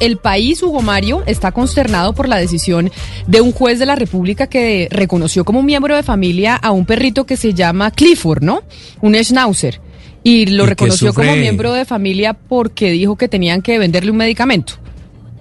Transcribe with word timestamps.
el 0.00 0.16
país, 0.16 0.62
Hugo 0.62 0.82
Mario, 0.82 1.22
está 1.26 1.52
consternado 1.52 2.14
por 2.14 2.28
la 2.28 2.36
decisión 2.36 2.90
de 3.26 3.40
un 3.40 3.52
juez 3.52 3.78
de 3.78 3.86
la 3.86 3.94
República 3.94 4.46
que 4.46 4.88
reconoció 4.90 5.44
como 5.44 5.62
miembro 5.62 5.94
de 5.94 6.02
familia 6.02 6.56
a 6.56 6.70
un 6.70 6.86
perrito 6.86 7.26
que 7.26 7.36
se 7.36 7.54
llama 7.54 7.90
Clifford, 7.90 8.42
¿no? 8.42 8.62
Un 9.00 9.14
schnauzer. 9.14 9.80
Y 10.22 10.46
lo 10.46 10.66
reconoció 10.66 11.14
como 11.14 11.36
miembro 11.36 11.72
de 11.72 11.84
familia 11.84 12.34
porque 12.34 12.90
dijo 12.90 13.16
que 13.16 13.28
tenían 13.28 13.62
que 13.62 13.78
venderle 13.78 14.10
un 14.10 14.16
medicamento. 14.16 14.74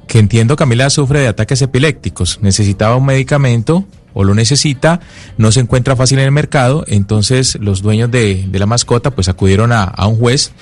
Que 0.07 0.19
entiendo, 0.19 0.55
Camila 0.55 0.89
sufre 0.91 1.21
de 1.21 1.27
ataques 1.27 1.61
epilépticos. 1.63 2.39
Necesitaba 2.41 2.95
un 2.95 3.05
medicamento 3.05 3.85
o 4.13 4.23
lo 4.23 4.33
necesita, 4.33 5.01
no 5.37 5.51
se 5.51 5.59
encuentra 5.59 5.95
fácil 5.95 6.19
en 6.19 6.25
el 6.25 6.31
mercado, 6.31 6.85
entonces 6.87 7.57
los 7.59 7.81
dueños 7.81 8.09
de, 8.09 8.47
la 8.53 8.65
mascota 8.65 9.11
pues 9.11 9.27
acudieron 9.27 9.73
a, 9.73 9.83
a 9.83 10.07
un 10.07 10.17
juez 10.17 10.53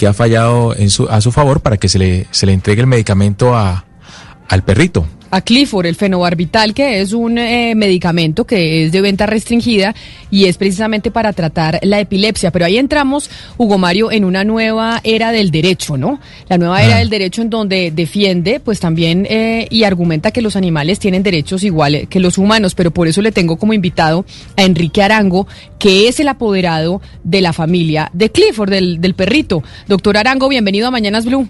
que 0.00 0.06
ha 0.06 0.14
fallado 0.14 0.74
en 0.74 0.88
su, 0.88 1.06
a 1.10 1.20
su 1.20 1.30
favor 1.30 1.60
para 1.60 1.76
que 1.76 1.90
se 1.90 1.98
le, 1.98 2.26
se 2.30 2.46
le 2.46 2.54
entregue 2.54 2.80
el 2.80 2.86
medicamento 2.86 3.54
a, 3.54 3.84
al 4.50 4.62
perrito 4.62 5.06
a 5.30 5.42
Clifford, 5.42 5.86
el 5.86 5.94
fenobarbital, 5.94 6.74
que 6.74 7.00
es 7.00 7.12
un 7.12 7.38
eh, 7.38 7.74
medicamento 7.76 8.44
que 8.44 8.84
es 8.84 8.92
de 8.92 9.00
venta 9.00 9.26
restringida 9.26 9.94
y 10.30 10.46
es 10.46 10.56
precisamente 10.56 11.10
para 11.10 11.32
tratar 11.32 11.78
la 11.82 12.00
epilepsia. 12.00 12.50
Pero 12.50 12.64
ahí 12.64 12.78
entramos, 12.78 13.30
Hugo 13.56 13.78
Mario, 13.78 14.10
en 14.10 14.24
una 14.24 14.44
nueva 14.44 15.00
era 15.04 15.32
del 15.32 15.50
derecho, 15.50 15.96
¿no? 15.96 16.20
La 16.48 16.58
nueva 16.58 16.82
era 16.82 16.96
ah. 16.96 16.98
del 16.98 17.10
derecho 17.10 17.42
en 17.42 17.50
donde 17.50 17.90
defiende, 17.92 18.60
pues 18.60 18.80
también, 18.80 19.26
eh, 19.30 19.68
y 19.70 19.84
argumenta 19.84 20.32
que 20.32 20.42
los 20.42 20.56
animales 20.56 20.98
tienen 20.98 21.22
derechos 21.22 21.62
iguales 21.62 22.08
que 22.08 22.20
los 22.20 22.38
humanos. 22.38 22.74
Pero 22.74 22.90
por 22.90 23.06
eso 23.06 23.22
le 23.22 23.32
tengo 23.32 23.56
como 23.56 23.72
invitado 23.72 24.24
a 24.56 24.62
Enrique 24.62 25.02
Arango, 25.02 25.46
que 25.78 26.08
es 26.08 26.18
el 26.20 26.28
apoderado 26.28 27.00
de 27.22 27.40
la 27.40 27.52
familia 27.52 28.10
de 28.12 28.30
Clifford, 28.30 28.70
del, 28.70 29.00
del 29.00 29.14
perrito. 29.14 29.62
Doctor 29.86 30.16
Arango, 30.16 30.48
bienvenido 30.48 30.88
a 30.88 30.90
Mañanas 30.90 31.24
Blue. 31.24 31.48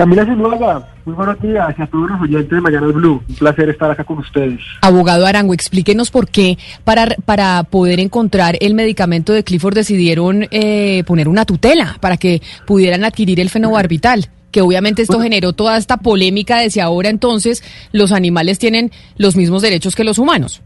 Camila 0.00 0.24
Zuluaga, 0.24 0.88
muy 1.04 1.14
buenos 1.14 1.38
días 1.42 1.78
a 1.78 1.86
todos 1.88 2.08
los 2.08 2.22
oyentes 2.22 2.48
de 2.48 2.60
Mañana 2.62 2.86
Blue. 2.86 3.22
Un 3.28 3.34
placer 3.34 3.68
estar 3.68 3.90
acá 3.90 4.02
con 4.02 4.16
ustedes. 4.16 4.58
Abogado 4.80 5.26
Arango, 5.26 5.52
explíquenos 5.52 6.10
por 6.10 6.26
qué 6.26 6.56
para, 6.84 7.08
para 7.26 7.64
poder 7.64 8.00
encontrar 8.00 8.56
el 8.62 8.72
medicamento 8.72 9.34
de 9.34 9.44
Clifford 9.44 9.74
decidieron 9.74 10.46
eh, 10.52 11.04
poner 11.04 11.28
una 11.28 11.44
tutela 11.44 11.96
para 12.00 12.16
que 12.16 12.40
pudieran 12.66 13.04
adquirir 13.04 13.40
el 13.40 13.50
fenobarbital. 13.50 14.28
Que 14.50 14.62
obviamente 14.62 15.02
esto 15.02 15.20
generó 15.20 15.52
toda 15.52 15.76
esta 15.76 15.98
polémica 15.98 16.60
de 16.60 16.70
si 16.70 16.80
ahora 16.80 17.10
entonces 17.10 17.62
los 17.92 18.10
animales 18.10 18.58
tienen 18.58 18.92
los 19.18 19.36
mismos 19.36 19.60
derechos 19.60 19.94
que 19.94 20.04
los 20.04 20.16
humanos. 20.16 20.62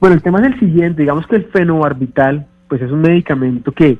Bueno, 0.00 0.16
el 0.16 0.22
tema 0.22 0.40
es 0.40 0.54
el 0.54 0.58
siguiente. 0.58 1.02
Digamos 1.02 1.26
que 1.26 1.36
el 1.36 1.44
fenobarbital, 1.50 2.46
pues 2.66 2.80
es 2.80 2.90
un 2.90 3.02
medicamento 3.02 3.72
que 3.72 3.98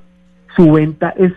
su 0.57 0.73
venta 0.73 1.13
es 1.19 1.35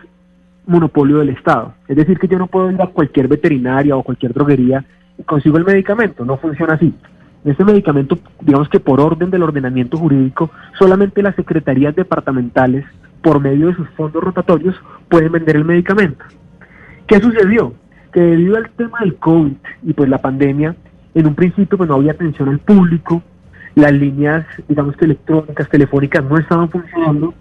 monopolio 0.71 1.19
del 1.19 1.29
Estado. 1.29 1.73
Es 1.87 1.95
decir, 1.95 2.17
que 2.17 2.27
yo 2.27 2.37
no 2.37 2.47
puedo 2.47 2.71
ir 2.71 2.81
a 2.81 2.87
cualquier 2.87 3.27
veterinaria 3.27 3.95
o 3.95 4.03
cualquier 4.03 4.33
droguería 4.33 4.83
y 5.17 5.23
consigo 5.23 5.57
el 5.57 5.65
medicamento. 5.65 6.25
No 6.25 6.37
funciona 6.37 6.73
así. 6.73 6.93
Este 7.43 7.65
medicamento, 7.65 8.17
digamos 8.39 8.69
que 8.69 8.79
por 8.79 9.01
orden 9.01 9.31
del 9.31 9.43
ordenamiento 9.43 9.97
jurídico, 9.97 10.51
solamente 10.77 11.23
las 11.23 11.35
secretarías 11.35 11.95
departamentales, 11.95 12.85
por 13.21 13.39
medio 13.39 13.67
de 13.67 13.75
sus 13.75 13.89
fondos 13.91 14.23
rotatorios, 14.23 14.75
pueden 15.09 15.31
vender 15.31 15.55
el 15.55 15.65
medicamento. 15.65 16.23
¿Qué 17.07 17.19
sucedió? 17.19 17.73
Que 18.13 18.21
debido 18.21 18.57
al 18.57 18.69
tema 18.71 18.99
del 18.99 19.15
COVID 19.15 19.53
y 19.83 19.93
pues 19.93 20.09
la 20.09 20.19
pandemia, 20.19 20.75
en 21.13 21.27
un 21.27 21.35
principio 21.35 21.77
pues 21.77 21.89
no 21.89 21.95
había 21.95 22.11
atención 22.11 22.49
al 22.49 22.59
público, 22.59 23.21
las 23.75 23.91
líneas, 23.91 24.45
digamos 24.67 24.95
que 24.95 25.05
electrónicas, 25.05 25.69
telefónicas 25.69 26.23
no 26.23 26.37
estaban 26.37 26.69
funcionando 26.69 27.33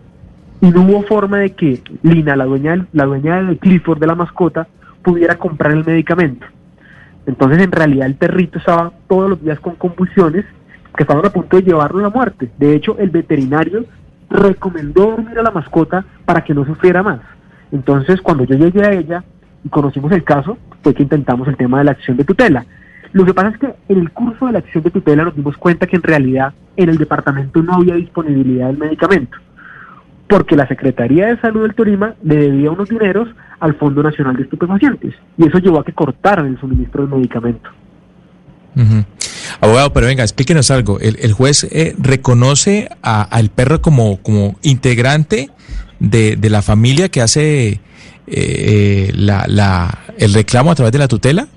y 0.61 0.71
no 0.71 0.83
hubo 0.83 1.03
forma 1.03 1.39
de 1.39 1.51
que 1.51 1.83
Lina, 2.03 2.37
la 2.37 2.45
dueña, 2.45 2.87
la 2.93 3.07
dueña 3.07 3.43
de 3.43 3.57
Clifford, 3.59 3.99
de 3.99 4.07
la 4.07 4.15
mascota, 4.15 4.69
pudiera 5.03 5.37
comprar 5.37 5.73
el 5.73 5.85
medicamento. 5.85 6.47
Entonces, 7.27 7.63
en 7.63 7.73
realidad, 7.73 8.07
el 8.07 8.15
perrito 8.15 8.59
estaba 8.59 8.93
todos 9.09 9.31
los 9.31 9.43
días 9.43 9.59
con 9.61 9.77
convulsiones 9.77 10.45
que 10.97 11.05
estaban 11.05 11.25
a 11.25 11.31
punto 11.31 11.57
de 11.57 11.63
llevarlo 11.63 12.01
a 12.01 12.03
la 12.03 12.11
muerte. 12.11 12.51
De 12.59 12.75
hecho, 12.75 12.99
el 12.99 13.11
veterinario 13.11 13.85
recomendó 14.29 15.11
dormir 15.11 15.39
a 15.39 15.43
la 15.43 15.51
mascota 15.51 16.05
para 16.25 16.43
que 16.45 16.55
no 16.55 16.65
sufriera 16.65 17.03
más. 17.03 17.21
Entonces, 17.73 18.21
cuando 18.21 18.45
yo 18.45 18.57
llegué 18.57 18.85
a 18.85 18.93
ella 18.93 19.25
y 19.65 19.69
conocimos 19.69 20.13
el 20.13 20.25
caso, 20.25 20.59
fue 20.83 20.95
que 20.95 21.03
intentamos 21.03 21.49
el 21.49 21.57
tema 21.57 21.79
de 21.79 21.85
la 21.85 21.93
acción 21.93 22.17
de 22.17 22.25
tutela. 22.25 22.67
Lo 23.13 23.25
que 23.25 23.35
pasa 23.35 23.49
es 23.49 23.59
que 23.59 23.75
en 23.89 23.99
el 23.99 24.11
curso 24.11 24.47
de 24.47 24.53
la 24.53 24.59
acción 24.59 24.85
de 24.85 24.91
tutela 24.91 25.25
nos 25.25 25.35
dimos 25.35 25.57
cuenta 25.57 25.87
que 25.87 25.97
en 25.97 26.03
realidad 26.03 26.53
en 26.77 26.89
el 26.89 26.99
departamento 26.99 27.63
no 27.63 27.75
había 27.75 27.95
disponibilidad 27.95 28.69
del 28.69 28.79
medicamento 28.79 29.37
porque 30.31 30.55
la 30.55 30.69
Secretaría 30.69 31.27
de 31.27 31.41
Salud 31.41 31.63
del 31.63 31.75
Tolima 31.75 32.15
le 32.23 32.37
debía 32.37 32.71
unos 32.71 32.89
dineros 32.89 33.29
al 33.59 33.75
Fondo 33.75 34.01
Nacional 34.01 34.37
de 34.37 34.45
Estupefacientes 34.45 35.13
y 35.37 35.49
eso 35.49 35.59
llevó 35.59 35.81
a 35.81 35.85
que 35.85 35.93
cortaran 35.93 36.47
el 36.47 36.61
suministro 36.61 37.03
del 37.03 37.17
medicamento. 37.17 37.69
Abogado, 39.61 39.93
pero 39.93 40.07
venga, 40.07 40.23
explíquenos 40.23 40.71
algo. 40.71 41.01
¿El, 41.01 41.33
juez 41.33 41.65
eh, 41.65 41.97
reconoce 41.99 42.89
al 43.03 43.51
perro 43.51 43.83
como, 43.83 44.23
como 44.23 44.55
integrante 44.63 45.51
de, 45.99 46.39
la 46.49 46.63
familia 46.63 47.09
que 47.09 47.21
hace 47.23 47.81
eh, 48.29 49.11
la, 49.17 49.99
el 50.17 50.33
reclamo 50.33 50.71
a 50.71 50.77
través 50.77 50.93
de 50.93 50.99
la 51.01 51.09
tutela? 51.09 51.49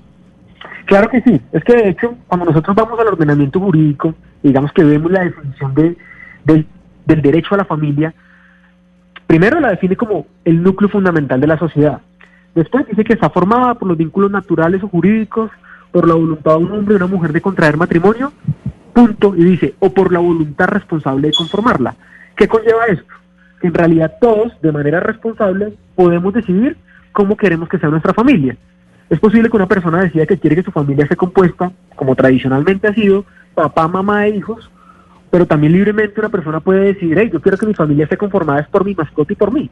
Claro 0.86 1.08
que 1.10 1.22
sí. 1.22 1.40
Es 1.52 1.62
que 1.62 1.76
de 1.76 1.90
hecho, 1.90 2.16
cuando 2.26 2.46
nosotros 2.46 2.74
vamos 2.74 2.98
al 2.98 3.06
ordenamiento 3.06 3.60
jurídico, 3.60 4.16
digamos 4.42 4.72
que 4.72 4.82
vemos 4.82 5.12
la 5.12 5.22
definición 5.22 5.74
de, 5.74 5.96
del 6.44 7.22
derecho 7.22 7.54
a 7.54 7.58
la 7.58 7.64
familia, 7.64 8.12
Primero 9.26 9.60
la 9.60 9.70
define 9.70 9.96
como 9.96 10.26
el 10.44 10.62
núcleo 10.62 10.88
fundamental 10.88 11.40
de 11.40 11.46
la 11.46 11.58
sociedad. 11.58 12.00
Después 12.54 12.86
dice 12.86 13.04
que 13.04 13.14
está 13.14 13.30
formada 13.30 13.74
por 13.74 13.88
los 13.88 13.96
vínculos 13.96 14.30
naturales 14.30 14.82
o 14.82 14.88
jurídicos, 14.88 15.50
por 15.90 16.06
la 16.06 16.14
voluntad 16.14 16.58
de 16.58 16.64
un 16.64 16.72
hombre 16.72 16.94
y 16.94 16.96
una 16.96 17.06
mujer 17.06 17.32
de 17.32 17.40
contraer 17.40 17.76
matrimonio, 17.76 18.32
punto, 18.92 19.34
y 19.36 19.44
dice, 19.44 19.74
o 19.80 19.90
por 19.90 20.12
la 20.12 20.20
voluntad 20.20 20.68
responsable 20.68 21.28
de 21.28 21.34
conformarla. 21.34 21.94
¿Qué 22.36 22.48
conlleva 22.48 22.86
esto? 22.86 23.12
Que 23.60 23.68
en 23.68 23.74
realidad 23.74 24.14
todos, 24.20 24.60
de 24.60 24.72
manera 24.72 25.00
responsable, 25.00 25.74
podemos 25.94 26.32
decidir 26.34 26.76
cómo 27.12 27.36
queremos 27.36 27.68
que 27.68 27.78
sea 27.78 27.88
nuestra 27.88 28.14
familia. 28.14 28.56
Es 29.10 29.20
posible 29.20 29.50
que 29.50 29.56
una 29.56 29.68
persona 29.68 30.02
decida 30.02 30.26
que 30.26 30.38
quiere 30.38 30.56
que 30.56 30.62
su 30.62 30.72
familia 30.72 31.04
esté 31.04 31.16
compuesta, 31.16 31.72
como 31.96 32.14
tradicionalmente 32.14 32.88
ha 32.88 32.94
sido, 32.94 33.24
papá, 33.54 33.86
mamá 33.86 34.26
e 34.26 34.36
hijos, 34.36 34.70
pero 35.34 35.46
también 35.46 35.72
libremente 35.72 36.20
una 36.20 36.28
persona 36.28 36.60
puede 36.60 36.94
decir, 36.94 37.18
hey, 37.18 37.28
yo 37.32 37.42
quiero 37.42 37.58
que 37.58 37.66
mi 37.66 37.74
familia 37.74 38.04
esté 38.04 38.16
conformada 38.16 38.60
es 38.60 38.68
por 38.68 38.84
mi 38.84 38.94
mascota 38.94 39.32
y 39.32 39.34
por 39.34 39.52
mí. 39.52 39.68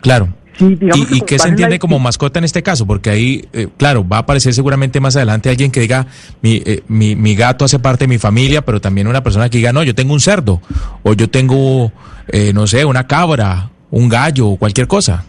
Claro. 0.00 0.28
¿Y, 0.60 1.20
qué 1.26 1.38
se 1.38 1.46
entiende 1.46 1.78
como 1.78 1.98
mascota 1.98 2.38
en 2.38 2.46
este 2.46 2.62
caso? 2.62 2.86
Porque 2.86 3.10
ahí, 3.10 3.46
eh, 3.52 3.68
claro, 3.76 4.08
va 4.08 4.16
a 4.16 4.20
aparecer 4.20 4.54
seguramente 4.54 4.98
más 4.98 5.14
adelante 5.14 5.50
alguien 5.50 5.70
que 5.70 5.80
diga, 5.80 6.06
mi, 6.40 6.62
eh, 6.64 6.84
mi, 6.88 7.16
mi, 7.16 7.34
gato 7.34 7.66
hace 7.66 7.78
parte 7.78 8.04
de 8.04 8.08
mi 8.08 8.16
familia, 8.16 8.62
pero 8.62 8.80
también 8.80 9.08
una 9.08 9.22
persona 9.22 9.50
que 9.50 9.58
diga, 9.58 9.74
no, 9.74 9.82
yo 9.82 9.94
tengo 9.94 10.14
un 10.14 10.20
cerdo, 10.20 10.62
o 11.02 11.12
yo 11.12 11.28
tengo, 11.28 11.92
eh, 12.28 12.54
no 12.54 12.66
sé, 12.66 12.86
una 12.86 13.06
cabra, 13.06 13.68
un 13.90 14.08
gallo, 14.08 14.48
o 14.48 14.56
cualquier 14.56 14.86
cosa. 14.86 15.22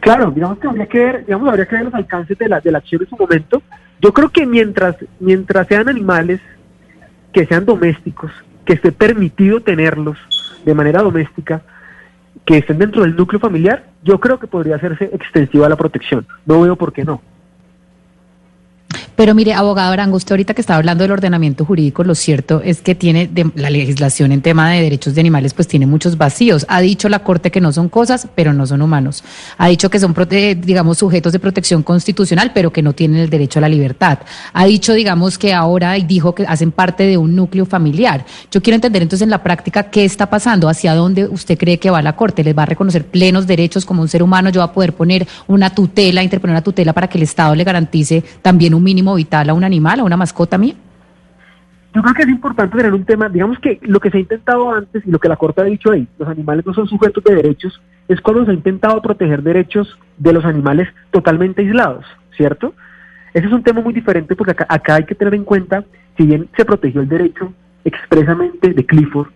Claro, 0.00 0.32
digamos 0.32 0.58
que 0.58 0.66
habría 0.66 0.86
que 0.86 0.98
ver, 0.98 1.24
digamos, 1.24 1.48
habría 1.48 1.66
que 1.66 1.76
ver 1.76 1.84
los 1.84 1.94
alcances 1.94 2.36
de 2.36 2.48
la, 2.48 2.58
de 2.58 2.72
la 2.72 2.78
acción 2.78 3.00
en 3.02 3.08
su 3.08 3.16
momento. 3.16 3.62
Yo 4.00 4.12
creo 4.12 4.30
que 4.30 4.44
mientras, 4.44 4.96
mientras 5.20 5.68
sean 5.68 5.88
animales 5.88 6.40
que 7.32 7.46
sean 7.46 7.64
domésticos, 7.64 8.32
que 8.64 8.74
esté 8.74 8.92
permitido 8.92 9.60
tenerlos 9.60 10.18
de 10.64 10.74
manera 10.74 11.02
doméstica, 11.02 11.62
que 12.44 12.58
estén 12.58 12.78
dentro 12.78 13.02
del 13.02 13.16
núcleo 13.16 13.40
familiar, 13.40 13.84
yo 14.02 14.18
creo 14.20 14.38
que 14.38 14.46
podría 14.46 14.76
hacerse 14.76 15.10
extensiva 15.12 15.68
la 15.68 15.76
protección. 15.76 16.26
No 16.46 16.60
veo 16.60 16.76
por 16.76 16.92
qué 16.92 17.04
no. 17.04 17.22
Pero 19.16 19.34
mire, 19.34 19.52
abogado 19.52 19.92
Arango, 19.92 20.16
usted 20.16 20.32
ahorita 20.32 20.54
que 20.54 20.62
estaba 20.62 20.78
hablando 20.78 21.04
del 21.04 21.12
ordenamiento 21.12 21.64
jurídico, 21.64 22.02
lo 22.02 22.14
cierto 22.14 22.62
es 22.64 22.80
que 22.80 22.94
tiene 22.94 23.30
la 23.54 23.68
legislación 23.68 24.32
en 24.32 24.40
tema 24.40 24.70
de 24.70 24.80
derechos 24.80 25.14
de 25.14 25.20
animales, 25.20 25.52
pues 25.54 25.68
tiene 25.68 25.86
muchos 25.86 26.16
vacíos. 26.16 26.64
Ha 26.68 26.80
dicho 26.80 27.08
la 27.08 27.18
Corte 27.20 27.50
que 27.50 27.60
no 27.60 27.72
son 27.72 27.88
cosas, 27.88 28.26
pero 28.34 28.52
no 28.52 28.66
son 28.66 28.80
humanos. 28.80 29.22
Ha 29.58 29.68
dicho 29.68 29.90
que 29.90 30.00
son, 30.00 30.14
digamos, 30.60 30.98
sujetos 30.98 31.32
de 31.32 31.38
protección 31.38 31.82
constitucional, 31.82 32.52
pero 32.54 32.72
que 32.72 32.82
no 32.82 32.94
tienen 32.94 33.20
el 33.20 33.30
derecho 33.30 33.58
a 33.58 33.62
la 33.62 33.68
libertad. 33.68 34.18
Ha 34.52 34.64
dicho, 34.64 34.94
digamos, 34.94 35.36
que 35.36 35.52
ahora 35.52 35.98
y 35.98 36.04
dijo 36.04 36.34
que 36.34 36.46
hacen 36.46 36.72
parte 36.72 37.04
de 37.04 37.16
un 37.16 37.36
núcleo 37.36 37.66
familiar. 37.66 38.24
Yo 38.50 38.62
quiero 38.62 38.76
entender 38.76 39.02
entonces 39.02 39.22
en 39.22 39.30
la 39.30 39.42
práctica 39.42 39.84
qué 39.84 40.04
está 40.04 40.30
pasando, 40.30 40.68
hacia 40.68 40.94
dónde 40.94 41.26
usted 41.26 41.58
cree 41.58 41.78
que 41.78 41.90
va 41.90 42.00
la 42.02 42.16
Corte. 42.16 42.42
¿Les 42.42 42.56
va 42.56 42.62
a 42.62 42.66
reconocer 42.66 43.04
plenos 43.06 43.46
derechos 43.46 43.84
como 43.84 44.00
un 44.02 44.08
ser 44.08 44.22
humano? 44.22 44.48
¿Yo 44.50 44.60
va 44.60 44.66
a 44.66 44.72
poder 44.72 44.94
poner 44.94 45.26
una 45.48 45.70
tutela, 45.70 46.22
interponer 46.22 46.54
una 46.54 46.62
tutela 46.62 46.92
para 46.92 47.08
que 47.08 47.18
el 47.18 47.24
Estado 47.24 47.54
le 47.54 47.64
garantice 47.64 48.24
también 48.40 48.74
un 48.74 48.82
mínimo 48.82 49.01
vital 49.14 49.50
a 49.50 49.54
un 49.54 49.64
animal, 49.64 50.00
a 50.00 50.04
una 50.04 50.16
mascota 50.16 50.58
mía? 50.58 50.74
Yo 51.94 52.00
creo 52.00 52.14
que 52.14 52.22
es 52.22 52.28
importante 52.28 52.76
tener 52.76 52.94
un 52.94 53.04
tema, 53.04 53.28
digamos 53.28 53.58
que 53.58 53.78
lo 53.82 54.00
que 54.00 54.10
se 54.10 54.16
ha 54.16 54.20
intentado 54.20 54.72
antes 54.72 55.06
y 55.06 55.10
lo 55.10 55.18
que 55.18 55.28
la 55.28 55.36
Corte 55.36 55.60
ha 55.60 55.64
dicho 55.64 55.90
ahí, 55.90 56.08
los 56.18 56.28
animales 56.28 56.64
no 56.64 56.72
son 56.72 56.88
sujetos 56.88 57.22
de 57.24 57.34
derechos, 57.34 57.82
es 58.08 58.20
cuando 58.20 58.46
se 58.46 58.50
ha 58.50 58.54
intentado 58.54 59.02
proteger 59.02 59.42
derechos 59.42 59.98
de 60.16 60.32
los 60.32 60.44
animales 60.44 60.88
totalmente 61.10 61.60
aislados, 61.60 62.06
¿cierto? 62.34 62.72
Ese 63.34 63.46
es 63.46 63.52
un 63.52 63.62
tema 63.62 63.82
muy 63.82 63.92
diferente 63.92 64.34
porque 64.36 64.52
acá, 64.52 64.66
acá 64.68 64.94
hay 64.94 65.04
que 65.04 65.14
tener 65.14 65.34
en 65.34 65.44
cuenta, 65.44 65.84
si 66.16 66.24
bien 66.24 66.48
se 66.56 66.64
protegió 66.64 67.02
el 67.02 67.08
derecho 67.08 67.52
expresamente 67.84 68.72
de 68.72 68.86
Clifford, 68.86 69.28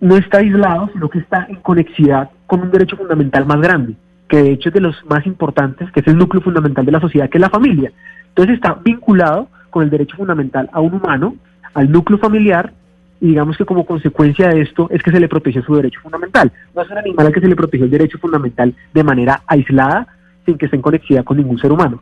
no 0.00 0.16
está 0.16 0.38
aislado, 0.38 0.90
sino 0.92 1.08
que 1.08 1.18
está 1.18 1.46
en 1.48 1.56
conexidad 1.56 2.30
con 2.46 2.60
un 2.60 2.70
derecho 2.70 2.96
fundamental 2.96 3.46
más 3.46 3.60
grande, 3.60 3.94
que 4.28 4.42
de 4.42 4.52
hecho 4.52 4.68
es 4.68 4.74
de 4.74 4.80
los 4.80 4.96
más 5.08 5.26
importantes, 5.26 5.90
que 5.92 6.00
es 6.00 6.06
el 6.06 6.16
núcleo 6.16 6.42
fundamental 6.42 6.84
de 6.84 6.92
la 6.92 7.00
sociedad, 7.00 7.28
que 7.28 7.38
es 7.38 7.42
la 7.42 7.50
familia. 7.50 7.92
Entonces 8.38 8.54
está 8.54 8.78
vinculado 8.84 9.48
con 9.68 9.82
el 9.82 9.90
derecho 9.90 10.16
fundamental 10.16 10.70
a 10.72 10.78
un 10.78 10.94
humano, 10.94 11.34
al 11.74 11.90
núcleo 11.90 12.18
familiar, 12.18 12.72
y 13.20 13.30
digamos 13.30 13.56
que 13.56 13.64
como 13.64 13.84
consecuencia 13.84 14.46
de 14.50 14.60
esto 14.60 14.86
es 14.92 15.02
que 15.02 15.10
se 15.10 15.18
le 15.18 15.26
protege 15.26 15.60
su 15.60 15.74
derecho 15.74 15.98
fundamental. 16.00 16.52
No 16.72 16.82
es 16.82 16.88
un 16.88 16.98
animal 16.98 17.26
al 17.26 17.32
que 17.32 17.40
se 17.40 17.48
le 17.48 17.56
protege 17.56 17.82
el 17.82 17.90
derecho 17.90 18.16
fundamental 18.18 18.72
de 18.94 19.02
manera 19.02 19.42
aislada, 19.44 20.06
sin 20.46 20.56
que 20.56 20.66
esté 20.66 20.76
en 20.76 20.82
conexidad 20.82 21.24
con 21.24 21.36
ningún 21.36 21.58
ser 21.58 21.72
humano. 21.72 22.00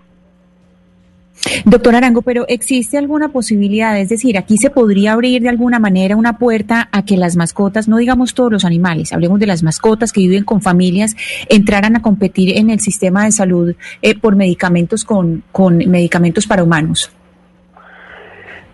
Doctor 1.65 1.95
Arango, 1.95 2.23
pero 2.23 2.45
¿existe 2.49 2.99
alguna 2.99 3.29
posibilidad? 3.29 3.99
Es 3.99 4.09
decir, 4.09 4.37
aquí 4.37 4.57
se 4.57 4.71
podría 4.71 5.13
abrir 5.13 5.43
de 5.43 5.49
alguna 5.49 5.79
manera 5.79 6.17
una 6.17 6.39
puerta 6.39 6.89
a 6.93 7.05
que 7.05 7.17
las 7.17 7.37
mascotas, 7.37 7.89
no 7.89 7.99
digamos 7.99 8.35
todos 8.35 8.51
los 8.51 8.65
animales, 8.65 9.13
hablemos 9.13 9.39
de 9.39 9.47
las 9.47 9.63
mascotas 9.63 10.13
que 10.13 10.23
viven 10.23 10.45
con 10.45 10.61
familias, 10.61 11.15
entraran 11.49 11.97
a 11.97 12.03
competir 12.03 12.57
en 12.57 12.71
el 12.71 12.81
sistema 12.81 13.25
de 13.25 13.33
salud 13.33 13.75
eh, 14.03 14.19
por 14.19 14.35
medicamentos 14.35 15.05
con, 15.05 15.43
con 15.53 15.79
medicamentos 15.79 16.47
para 16.47 16.63
humanos. 16.63 17.11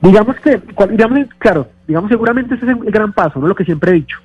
Digamos 0.00 0.36
que, 0.40 0.60
claro, 1.38 1.68
digamos 1.86 2.10
seguramente 2.10 2.56
ese 2.56 2.64
es 2.64 2.72
el 2.72 2.90
gran 2.90 3.12
paso, 3.12 3.38
¿no? 3.38 3.46
Lo 3.46 3.54
que 3.54 3.64
siempre 3.64 3.92
he 3.92 3.94
dicho. 3.94 4.18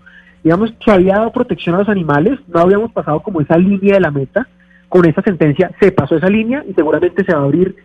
Digamos 0.43 0.73
que 0.83 0.91
había 0.91 1.17
dado 1.17 1.31
protección 1.31 1.75
a 1.75 1.79
los 1.79 1.89
animales, 1.89 2.39
no 2.47 2.61
habíamos 2.61 2.91
pasado 2.91 3.21
como 3.21 3.41
esa 3.41 3.57
línea 3.57 3.95
de 3.95 3.99
la 3.99 4.09
meta, 4.09 4.47
con 4.89 5.05
esta 5.05 5.21
sentencia 5.21 5.71
se 5.79 5.91
pasó 5.91 6.15
esa 6.15 6.29
línea 6.29 6.63
y 6.67 6.73
seguramente 6.73 7.23
se 7.23 7.33
va 7.33 7.41
a 7.41 7.43
abrir 7.43 7.75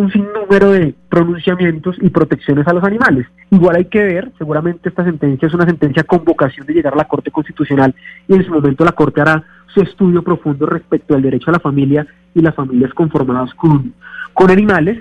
un 0.00 0.10
sinnúmero 0.10 0.70
de 0.70 0.94
pronunciamientos 1.08 1.96
y 2.00 2.08
protecciones 2.08 2.66
a 2.66 2.72
los 2.72 2.82
animales. 2.82 3.26
Igual 3.50 3.76
hay 3.76 3.84
que 3.84 4.02
ver, 4.02 4.32
seguramente 4.38 4.88
esta 4.88 5.04
sentencia 5.04 5.46
es 5.46 5.54
una 5.54 5.66
sentencia 5.66 6.04
con 6.04 6.24
vocación 6.24 6.66
de 6.66 6.74
llegar 6.74 6.94
a 6.94 6.96
la 6.96 7.08
Corte 7.08 7.30
Constitucional 7.30 7.94
y 8.26 8.34
en 8.34 8.44
su 8.44 8.50
momento 8.50 8.84
la 8.84 8.92
Corte 8.92 9.20
hará 9.20 9.44
su 9.66 9.82
estudio 9.82 10.22
profundo 10.22 10.66
respecto 10.66 11.14
al 11.14 11.22
derecho 11.22 11.50
a 11.50 11.54
la 11.54 11.60
familia 11.60 12.06
y 12.34 12.40
las 12.40 12.54
familias 12.54 12.94
conformadas 12.94 13.52
con, 13.54 13.92
con 14.32 14.50
animales. 14.50 14.98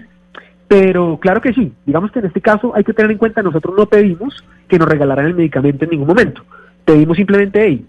Pero 0.67 1.17
claro 1.19 1.41
que 1.41 1.53
sí, 1.53 1.71
digamos 1.85 2.11
que 2.11 2.19
en 2.19 2.25
este 2.25 2.41
caso 2.41 2.75
hay 2.75 2.83
que 2.83 2.93
tener 2.93 3.11
en 3.11 3.17
cuenta, 3.17 3.41
nosotros 3.41 3.75
no 3.75 3.85
pedimos 3.87 4.43
que 4.67 4.77
nos 4.77 4.87
regalaran 4.87 5.25
el 5.25 5.33
medicamento 5.33 5.85
en 5.85 5.91
ningún 5.91 6.07
momento. 6.07 6.43
Pedimos 6.85 7.17
simplemente, 7.17 7.63
hey, 7.65 7.85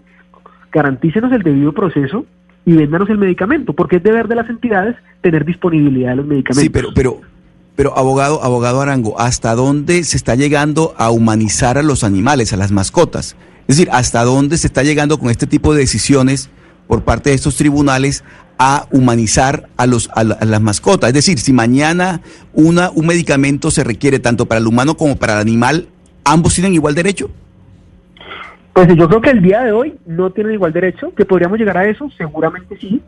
garantícenos 0.71 1.31
el 1.31 1.43
debido 1.43 1.73
proceso 1.73 2.25
y 2.65 2.73
véndanos 2.73 3.09
el 3.09 3.17
medicamento, 3.17 3.73
porque 3.73 3.97
es 3.97 4.03
deber 4.03 4.27
de 4.27 4.35
las 4.35 4.49
entidades 4.49 4.95
tener 5.21 5.45
disponibilidad 5.45 6.11
de 6.11 6.15
los 6.17 6.25
medicamentos. 6.25 6.63
Sí, 6.63 6.69
pero, 6.69 6.89
pero, 6.93 7.21
pero 7.75 7.97
abogado, 7.97 8.43
abogado 8.43 8.81
Arango, 8.81 9.19
¿hasta 9.19 9.55
dónde 9.55 10.03
se 10.03 10.17
está 10.17 10.35
llegando 10.35 10.93
a 10.97 11.09
humanizar 11.09 11.77
a 11.77 11.83
los 11.83 12.03
animales, 12.03 12.53
a 12.53 12.57
las 12.57 12.71
mascotas? 12.71 13.35
Es 13.67 13.77
decir, 13.77 13.89
¿hasta 13.91 14.23
dónde 14.23 14.57
se 14.57 14.67
está 14.67 14.83
llegando 14.83 15.17
con 15.17 15.29
este 15.29 15.47
tipo 15.47 15.73
de 15.73 15.81
decisiones 15.81 16.49
por 16.87 17.03
parte 17.03 17.29
de 17.29 17.35
estos 17.35 17.55
tribunales 17.55 18.23
a 18.57 18.85
humanizar 18.91 19.69
a, 19.77 19.87
los, 19.87 20.09
a, 20.13 20.23
las 20.23 20.61
mascotas? 20.61 21.09
Es 21.09 21.13
decir, 21.13 21.39
si 21.39 21.53
mañana 21.53 22.21
una, 22.53 22.91
un 22.91 23.07
medicamento 23.07 23.71
se 23.71 23.83
requiere 23.83 24.19
tanto 24.19 24.45
para 24.45 24.59
el 24.59 24.67
humano 24.67 24.97
como 24.97 25.15
para 25.15 25.33
el 25.33 25.39
animal, 25.39 25.87
¿ambos 26.23 26.53
tienen 26.53 26.73
igual 26.73 26.93
derecho? 26.93 27.31
Pues 28.73 28.95
yo 28.95 29.07
creo 29.07 29.21
que 29.21 29.31
el 29.31 29.41
día 29.41 29.63
de 29.63 29.71
hoy 29.71 29.95
no 30.05 30.29
tienen 30.31 30.53
igual 30.53 30.71
derecho, 30.71 31.13
que 31.13 31.25
podríamos 31.25 31.59
llegar 31.59 31.77
a 31.77 31.85
eso, 31.85 32.09
seguramente 32.17 32.77
sí, 32.77 33.01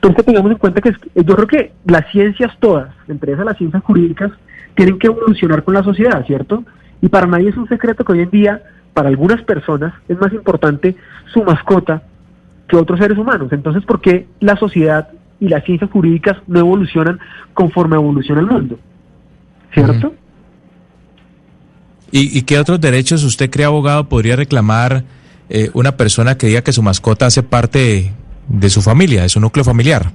pero 0.00 0.14
que 0.14 0.22
tengamos 0.22 0.50
en 0.50 0.58
cuenta 0.58 0.80
que 0.80 0.92
yo 1.14 1.36
creo 1.36 1.46
que 1.46 1.72
las 1.84 2.10
ciencias 2.10 2.52
todas, 2.58 2.88
entre 3.08 3.32
esas 3.32 3.44
las 3.44 3.58
ciencias 3.58 3.82
jurídicas, 3.82 4.32
tienen 4.74 4.98
que 4.98 5.08
evolucionar 5.08 5.62
con 5.62 5.74
la 5.74 5.82
sociedad, 5.82 6.24
¿cierto? 6.26 6.64
Y 7.02 7.08
para 7.08 7.26
nadie 7.26 7.50
es 7.50 7.56
un 7.56 7.68
secreto 7.68 8.04
que 8.04 8.12
hoy 8.12 8.20
en 8.20 8.30
día, 8.30 8.62
para 8.94 9.08
algunas 9.08 9.42
personas, 9.42 9.92
es 10.08 10.18
más 10.18 10.32
importante 10.32 10.96
su 11.32 11.42
mascota 11.44 12.02
que 12.66 12.76
otros 12.76 12.98
seres 12.98 13.18
humanos. 13.18 13.52
Entonces, 13.52 13.84
¿por 13.84 14.00
qué 14.00 14.26
la 14.40 14.56
sociedad 14.56 15.08
y 15.38 15.48
las 15.48 15.64
ciencias 15.64 15.90
jurídicas 15.90 16.38
no 16.46 16.60
evolucionan 16.60 17.20
conforme 17.52 17.96
evoluciona 17.96 18.40
el 18.40 18.46
mundo? 18.46 18.78
¿Cierto? 19.72 20.14
¿Y, 22.16 22.42
qué 22.42 22.60
otros 22.60 22.80
derechos 22.80 23.24
usted 23.24 23.50
cree, 23.50 23.66
abogado, 23.66 24.08
podría 24.08 24.36
reclamar 24.36 25.02
eh, 25.48 25.70
una 25.74 25.96
persona 25.96 26.38
que 26.38 26.46
diga 26.46 26.62
que 26.62 26.72
su 26.72 26.80
mascota 26.80 27.26
hace 27.26 27.42
parte 27.42 28.12
de, 28.46 28.70
su 28.70 28.82
familia, 28.82 29.22
de 29.22 29.28
su 29.28 29.40
núcleo 29.40 29.64
familiar? 29.64 30.12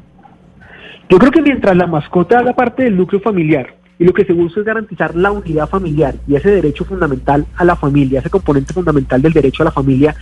Yo 1.10 1.19
creo 1.19 1.30
que 1.30 1.42
mientras 1.42 1.75
la 1.75 1.88
mascota 1.88 2.40
haga 2.40 2.54
parte 2.54 2.84
del 2.84 2.96
núcleo 2.96 3.19
familiar 3.19 3.75
y 4.00 4.06
lo 4.06 4.13
que 4.13 4.24
se 4.24 4.31
busca 4.31 4.62
es 4.62 4.66
garantizar 4.66 5.13
la 5.13 5.30
unidad 5.31 5.68
familiar 5.68 6.16
y 6.25 6.36
ese 6.36 6.51
derecho 6.51 6.86
fundamental 6.86 7.46
a 7.57 7.66
la 7.66 7.75
familia, 7.75 8.22
ese 8.22 8.30
componente 8.30 8.74
fundamental 8.74 9.22
del 9.22 9.34
derecho 9.34 9.63
a 9.63 9.66
la 9.66 9.72
familia, 9.74 10.16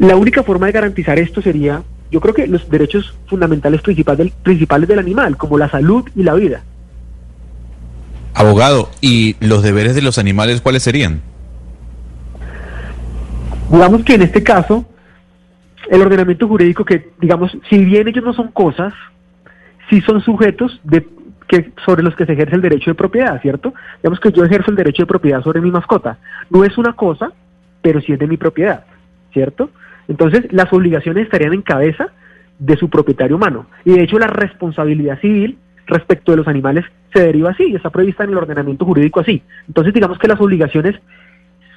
la 0.00 0.16
única 0.16 0.42
forma 0.42 0.66
de 0.66 0.72
garantizar 0.72 1.16
esto 1.20 1.40
sería, 1.40 1.84
yo 2.10 2.20
creo 2.20 2.34
que 2.34 2.48
los 2.48 2.68
derechos 2.68 3.16
fundamentales 3.28 3.82
principales 3.82 4.18
del, 4.18 4.32
principales 4.42 4.88
del 4.88 4.98
animal, 4.98 5.36
como 5.36 5.58
la 5.58 5.70
salud 5.70 6.10
y 6.16 6.24
la 6.24 6.34
vida. 6.34 6.64
Abogado, 8.34 8.90
¿y 9.00 9.36
los 9.40 9.62
deberes 9.62 9.94
de 9.94 10.02
los 10.02 10.18
animales 10.18 10.60
cuáles 10.60 10.82
serían? 10.82 11.20
Digamos 13.70 14.04
que 14.04 14.14
en 14.14 14.22
este 14.22 14.42
caso, 14.42 14.84
el 15.90 16.00
ordenamiento 16.00 16.48
jurídico 16.48 16.84
que, 16.84 17.10
digamos, 17.20 17.56
si 17.68 17.84
bien 17.84 18.08
ellos 18.08 18.24
no 18.24 18.32
son 18.32 18.48
cosas, 18.48 18.92
sí 19.88 20.00
son 20.02 20.20
sujetos 20.22 20.80
de, 20.84 21.06
que, 21.48 21.72
sobre 21.84 22.02
los 22.02 22.16
que 22.16 22.26
se 22.26 22.32
ejerce 22.32 22.56
el 22.56 22.62
derecho 22.62 22.90
de 22.90 22.94
propiedad, 22.94 23.40
¿cierto? 23.42 23.74
Digamos 24.02 24.20
que 24.20 24.32
yo 24.32 24.44
ejerzo 24.44 24.70
el 24.70 24.76
derecho 24.76 25.02
de 25.02 25.06
propiedad 25.06 25.42
sobre 25.42 25.60
mi 25.60 25.70
mascota. 25.70 26.18
No 26.50 26.64
es 26.64 26.76
una 26.78 26.94
cosa, 26.94 27.32
pero 27.82 28.00
sí 28.00 28.12
es 28.12 28.18
de 28.18 28.26
mi 28.26 28.36
propiedad, 28.36 28.84
¿cierto? 29.32 29.70
Entonces, 30.08 30.50
las 30.50 30.72
obligaciones 30.72 31.24
estarían 31.24 31.52
en 31.52 31.62
cabeza 31.62 32.08
de 32.58 32.76
su 32.76 32.88
propietario 32.88 33.36
humano. 33.36 33.66
Y 33.84 33.92
de 33.92 34.02
hecho, 34.02 34.18
la 34.18 34.26
responsabilidad 34.26 35.20
civil 35.20 35.58
respecto 35.86 36.32
de 36.32 36.38
los 36.38 36.48
animales 36.48 36.84
se 37.12 37.22
deriva 37.22 37.50
así, 37.50 37.74
está 37.74 37.90
prevista 37.90 38.24
en 38.24 38.30
el 38.30 38.38
ordenamiento 38.38 38.84
jurídico 38.84 39.20
así. 39.20 39.42
Entonces 39.66 39.92
digamos 39.92 40.18
que 40.18 40.28
las 40.28 40.40
obligaciones 40.40 40.96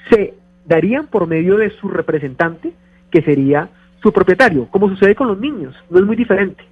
se 0.09 0.33
darían 0.65 1.07
por 1.07 1.27
medio 1.27 1.57
de 1.57 1.69
su 1.71 1.87
representante, 1.89 2.73
que 3.11 3.21
sería 3.21 3.69
su 4.01 4.11
propietario, 4.11 4.67
como 4.67 4.89
sucede 4.89 5.15
con 5.15 5.27
los 5.27 5.39
niños, 5.39 5.75
no 5.89 5.99
es 5.99 6.05
muy 6.05 6.15
diferente. 6.15 6.63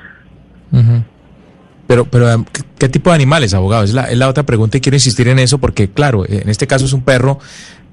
Pero, 1.88 2.05
pero 2.05 2.31
em, 2.31 2.45
¿qué, 2.77 2.88
tipo 2.88 3.10
de 3.10 3.15
animales, 3.15 3.53
abogado? 3.53 3.83
Es 3.83 3.93
la, 3.93 4.10
es 4.10 4.17
la 4.17 4.29
otra 4.29 4.43
pregunta 4.43 4.77
y 4.77 4.81
quiero 4.81 4.95
insistir 4.95 5.27
en 5.27 5.39
eso 5.39 5.57
porque, 5.57 5.89
claro, 5.89 6.25
en 6.27 6.50
este 6.50 6.67
caso 6.67 6.86
es 6.86 6.93
un 6.93 7.01
perro, 7.01 7.39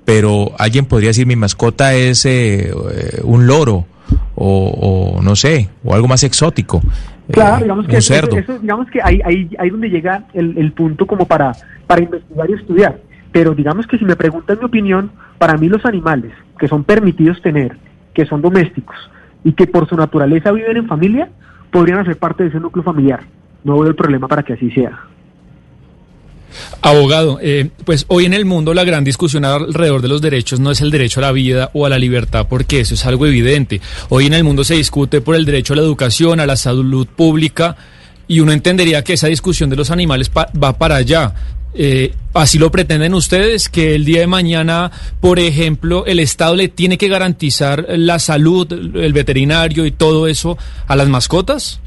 pero 0.05 0.53
alguien 0.59 0.87
podría 0.87 1.11
decir 1.11 1.27
mi 1.27 1.37
mascota 1.37 1.95
es 1.95 2.25
eh, 2.25 2.71
eh, 2.71 3.21
un 3.25 3.47
loro 3.47 3.87
o, 4.37 5.21
no 5.23 5.37
sé, 5.37 5.69
o 5.85 5.95
algo 5.95 6.09
más 6.09 6.23
exótico. 6.23 6.81
Claro, 7.31 7.63
digamos 7.63 7.87
que, 7.87 7.97
eso, 7.99 8.59
digamos 8.61 8.91
que 8.91 9.01
ahí, 9.03 9.21
ahí, 9.25 9.51
ahí 9.59 9.71
donde 9.71 9.91
llega 9.91 10.25
el, 10.33 10.57
el, 10.57 10.73
punto 10.73 11.07
como 11.07 11.27
para, 11.27 11.53
para 11.87 12.03
investigar 12.03 12.49
y 12.49 12.55
estudiar. 12.55 13.01
Pero 13.33 13.55
digamos 13.55 13.87
que 13.87 13.99
si 13.99 14.05
me 14.05 14.17
preguntan 14.17 14.59
mi 14.59 14.65
opinión, 14.65 15.11
para 15.37 15.57
mí 15.59 15.69
los 15.69 15.85
animales 15.85 16.33
que 16.59 16.69
son 16.69 16.85
permitidos 16.85 17.41
tener, 17.43 17.77
que 18.15 18.25
son 18.25 18.41
domésticos 18.41 18.97
y 19.45 19.53
que 19.53 19.67
por 19.67 19.89
su 19.89 19.97
naturaleza 19.97 20.53
viven 20.53 20.79
en 20.79 20.87
familia, 20.87 21.29
podrían 21.71 21.99
hacer 21.99 22.17
parte 22.17 22.45
de 22.45 22.49
ese 22.49 22.61
núcleo 22.61 22.83
familiar. 22.83 23.21
No 23.63 23.79
veo 23.79 23.89
el 23.89 23.95
problema 23.95 24.27
para 24.27 24.43
que 24.43 24.55
así 24.55 24.71
sea. 24.71 24.99
Abogado, 26.83 27.39
eh, 27.43 27.71
pues 27.85 28.05
hoy 28.09 28.25
en 28.25 28.35
el 28.35 28.45
mundo 28.45 28.75
la 28.75 28.85
gran 28.85 29.05
discusión 29.05 29.45
alrededor 29.45 30.03
de 30.03 30.09
los 30.09 30.23
derechos 30.23 30.61
no 30.61 30.71
es 30.71 30.81
el 30.81 30.91
derecho 30.91 31.21
a 31.21 31.25
la 31.25 31.33
vida 31.33 31.71
o 31.75 31.87
a 31.87 31.89
la 31.89 31.99
libertad, 31.99 32.47
porque 32.49 32.81
eso 32.81 32.95
es 32.95 33.07
algo 33.07 33.27
evidente. 33.27 33.81
Hoy 34.09 34.27
en 34.27 34.35
el 34.35 34.45
mundo 34.45 34.65
se 34.65 34.75
discute 34.75 35.21
por 35.21 35.35
el 35.35 35.45
derecho 35.45 35.73
a 35.75 35.77
la 35.77 35.83
educación, 35.83 36.41
a 36.41 36.47
la 36.47 36.57
salud 36.57 37.07
pública, 37.07 37.77
y 38.27 38.41
uno 38.41 38.53
entendería 38.53 39.05
que 39.05 39.15
esa 39.15 39.29
discusión 39.29 39.71
de 39.71 39.77
los 39.77 39.91
animales 39.91 40.31
va 40.31 40.79
para 40.79 40.97
allá. 40.97 41.35
Eh, 41.75 42.15
¿Así 42.35 42.59
lo 42.59 42.71
pretenden 42.71 43.15
ustedes? 43.15 43.69
¿Que 43.69 43.95
el 43.95 44.05
día 44.05 44.21
de 44.21 44.27
mañana, 44.27 44.91
por 45.21 45.39
ejemplo, 45.39 46.07
el 46.07 46.21
Estado 46.21 46.57
le 46.57 46.69
tiene 46.69 46.99
que 46.99 47.09
garantizar 47.09 47.87
la 47.91 48.19
salud, 48.19 48.73
el 48.73 49.13
veterinario 49.13 49.87
y 49.87 49.91
todo 49.91 50.27
eso 50.27 50.59
a 50.87 50.97
las 50.97 51.09
mascotas? 51.09 51.81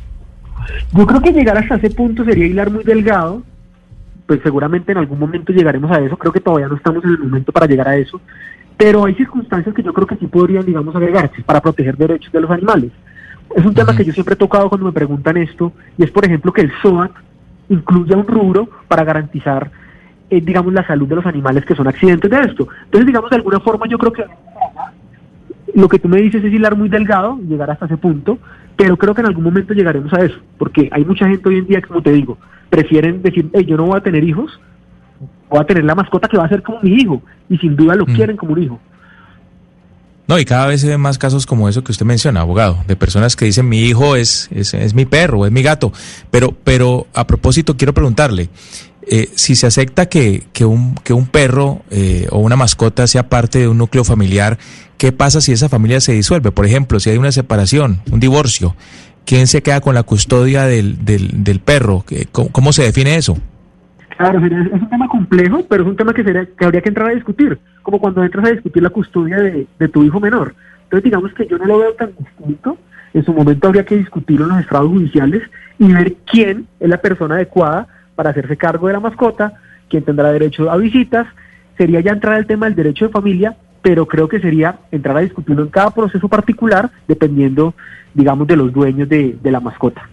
Yo 0.94 1.06
creo 1.06 1.22
que 1.22 1.32
llegar 1.32 1.58
hasta 1.58 1.76
ese 1.76 1.90
punto 1.90 2.24
sería 2.24 2.46
hilar 2.46 2.70
muy 2.70 2.84
delgado. 2.84 3.44
Pues 4.32 4.40
seguramente 4.44 4.94
en 4.94 4.98
algún 4.98 5.20
momento 5.20 5.52
llegaremos 5.52 5.92
a 5.92 6.00
eso. 6.00 6.16
Creo 6.16 6.32
que 6.32 6.40
todavía 6.40 6.70
no 6.70 6.78
estamos 6.78 7.04
en 7.04 7.10
el 7.10 7.20
momento 7.20 7.52
para 7.52 7.66
llegar 7.66 7.90
a 7.90 7.98
eso. 7.98 8.22
Pero 8.78 9.04
hay 9.04 9.14
circunstancias 9.14 9.76
que 9.76 9.84
yo 9.84 9.92
creo 9.92 10.08
que 10.08 10.16
sí 10.16 10.26
podrían, 10.26 10.66
digamos, 10.66 10.96
agregarse 10.96 11.44
para 11.44 11.60
proteger 11.60 11.98
derechos 11.98 12.32
de 12.32 12.40
los 12.40 12.50
animales. 12.50 12.94
Es 13.54 13.66
un 13.66 13.74
tema 13.74 13.94
que 13.94 14.06
yo 14.06 14.14
siempre 14.14 14.36
he 14.36 14.38
tocado 14.38 14.70
cuando 14.70 14.86
me 14.86 14.94
preguntan 14.94 15.36
esto, 15.36 15.74
y 15.98 16.06
es, 16.06 16.12
por 16.12 16.24
ejemplo, 16.24 16.54
que 16.54 16.62
el 16.62 16.72
SOAT 16.82 17.12
incluya 17.68 18.16
un 18.16 18.26
rubro 18.26 18.70
para 18.88 19.04
garantizar, 19.04 19.70
eh, 20.30 20.40
digamos, 20.40 20.72
la 20.72 20.88
salud 20.88 21.10
de 21.10 21.16
los 21.16 21.26
animales 21.26 21.66
que 21.66 21.76
son 21.76 21.90
accidentes 21.90 22.32
de 22.32 22.40
esto. 22.40 22.70
Entonces, 22.86 23.06
digamos, 23.06 23.32
de 23.32 23.36
alguna 23.36 23.60
forma 23.60 23.86
yo 23.90 23.98
creo 23.98 24.14
que 24.14 24.24
lo 25.74 25.88
que 25.88 26.00
tú 26.00 26.08
me 26.08 26.22
dices 26.22 26.44
es 26.44 26.54
hilar 26.54 26.76
muy 26.76 26.90
delgado, 26.90 27.40
llegar 27.48 27.70
hasta 27.72 27.86
ese 27.86 27.98
punto, 27.98 28.38
pero 28.76 28.98
creo 28.98 29.14
que 29.14 29.22
en 29.22 29.28
algún 29.28 29.44
momento 29.44 29.74
llegaremos 29.74 30.12
a 30.14 30.24
eso, 30.24 30.38
porque 30.58 30.90
hay 30.92 31.06
mucha 31.06 31.28
gente 31.28 31.48
hoy 31.48 31.58
en 31.60 31.68
día, 31.68 31.82
como 31.82 32.02
te 32.02 32.12
digo, 32.12 32.38
prefieren 32.70 33.22
decir, 33.22 33.50
hey, 33.54 33.66
yo 33.66 33.78
no 33.78 33.86
voy 33.86 33.98
a 33.98 34.02
tener 34.02 34.24
hijos, 34.24 34.60
voy 35.50 35.60
a 35.60 35.66
tener 35.66 35.84
la 35.84 35.96
mascota 35.96 36.28
que 36.28 36.38
va 36.38 36.46
a 36.46 36.50
ser 36.50 36.64
como 36.64 36.80
mi 36.82 36.94
hijo, 36.96 37.22
y 37.50 37.58
sin 37.58 37.76
duda 37.76 37.96
lo 37.96 38.06
mm. 38.06 38.14
quieren 38.14 38.38
como 38.38 38.54
un 38.54 38.64
hijo. 38.64 38.80
No, 40.32 40.40
y 40.40 40.46
cada 40.46 40.66
vez 40.66 40.80
se 40.80 40.88
ven 40.88 41.02
más 41.02 41.18
casos 41.18 41.46
como 41.46 41.68
eso 41.68 41.84
que 41.84 41.92
usted 41.92 42.06
menciona, 42.06 42.40
abogado, 42.40 42.78
de 42.88 42.96
personas 42.96 43.36
que 43.36 43.44
dicen 43.44 43.68
mi 43.68 43.80
hijo 43.82 44.16
es, 44.16 44.48
es, 44.54 44.74
es 44.74 44.94
mi 44.94 45.04
perro, 45.04 45.46
es 45.46 45.52
mi 45.52 45.62
gato. 45.62 45.92
Pero, 46.30 46.56
pero 46.64 47.06
a 47.14 47.28
propósito, 47.28 47.76
quiero 47.76 47.94
preguntarle, 47.94 48.48
eh, 49.10 49.28
si 49.36 49.56
se 49.56 49.68
acepta 49.68 50.06
que, 50.06 50.44
que, 50.54 50.64
un, 50.64 50.96
que 50.96 51.12
un 51.12 51.28
perro 51.28 51.82
eh, 51.90 52.30
o 52.32 52.40
una 52.40 52.56
mascota 52.56 53.08
sea 53.08 53.28
parte 53.28 53.60
de 53.60 53.68
un 53.68 53.78
núcleo 53.78 54.06
familiar, 54.06 54.58
¿qué 54.98 55.12
pasa 55.12 55.42
si 55.42 55.52
esa 55.52 55.68
familia 55.68 56.00
se 56.00 56.14
disuelve? 56.14 56.54
Por 56.54 56.66
ejemplo, 56.66 57.02
si 57.02 57.10
hay 57.10 57.18
una 57.18 57.34
separación, 57.34 58.00
un 58.10 58.22
divorcio, 58.22 58.78
¿quién 59.26 59.48
se 59.48 59.62
queda 59.62 59.82
con 59.82 59.96
la 59.96 60.04
custodia 60.04 60.64
del, 60.64 61.04
del, 61.04 61.44
del 61.44 61.60
perro? 61.60 62.06
¿Cómo, 62.32 62.72
se 62.72 62.84
define 62.84 63.18
eso? 63.18 63.38
Claro, 64.16 64.40
es 64.46 64.82
un 64.82 64.90
tema 64.90 65.10
complejo, 65.22 65.64
pero 65.70 65.84
es 65.84 65.90
un 65.90 65.96
tema 65.96 66.14
que, 66.14 66.24
sería, 66.24 66.46
que 66.46 66.66
habría 66.66 66.82
que 66.82 66.90
entrar 66.90 67.10
a 67.10 67.14
discutir 67.14 67.60
como 67.84 68.00
cuando 68.00 68.24
entras 68.24 68.46
a 68.46 68.52
discutir 68.52 68.82
la 68.82 68.90
custodia 68.90 69.38
de, 69.38 69.88
tu 69.88 70.04
hijo 70.04 70.20
menor. 70.20 70.56
Entonces 70.84 71.04
digamos 71.04 71.34
que 71.34 71.48
yo 71.48 71.58
no 71.58 71.66
lo 71.66 71.80
veo 71.80 71.94
tan 71.94 72.12
distinto. 72.18 72.78
En 73.14 73.24
su 73.24 73.34
momento 73.34 73.68
habría 73.68 73.86
que 73.86 73.98
discutirlo 73.98 74.46
en 74.46 74.52
los 74.52 74.60
estados 74.62 74.90
judiciales 74.90 75.44
y 75.78 75.92
ver 75.92 76.16
quién 76.26 76.68
es 76.80 76.90
la 76.90 76.98
persona 76.98 77.36
adecuada 77.36 77.88
para 78.16 78.32
hacerse 78.32 78.58
cargo 78.58 78.88
de 78.88 78.94
la 78.94 79.00
mascota, 79.00 79.54
quién 79.90 80.04
tendrá 80.04 80.32
derecho 80.32 80.70
a 80.72 80.78
visitas. 80.78 81.28
Sería 81.78 82.00
ya 82.02 82.12
entrar 82.12 82.36
al 82.36 82.46
tema 82.46 82.66
del 82.66 82.76
derecho 82.76 83.06
de 83.08 83.12
familia, 83.12 83.56
pero 83.82 84.08
creo 84.08 84.28
que 84.28 84.40
sería 84.40 84.80
entrar 84.92 85.18
a 85.18 85.22
discutirlo 85.22 85.64
en 85.64 85.70
cada 85.70 85.92
proceso 85.92 86.28
particular, 86.30 86.90
dependiendo, 87.08 87.74
digamos, 88.14 88.48
de 88.48 88.56
los 88.56 88.72
dueños 88.72 89.10
de, 89.10 89.38
de 89.42 89.52
la 89.52 89.60
mascota. 89.60 90.08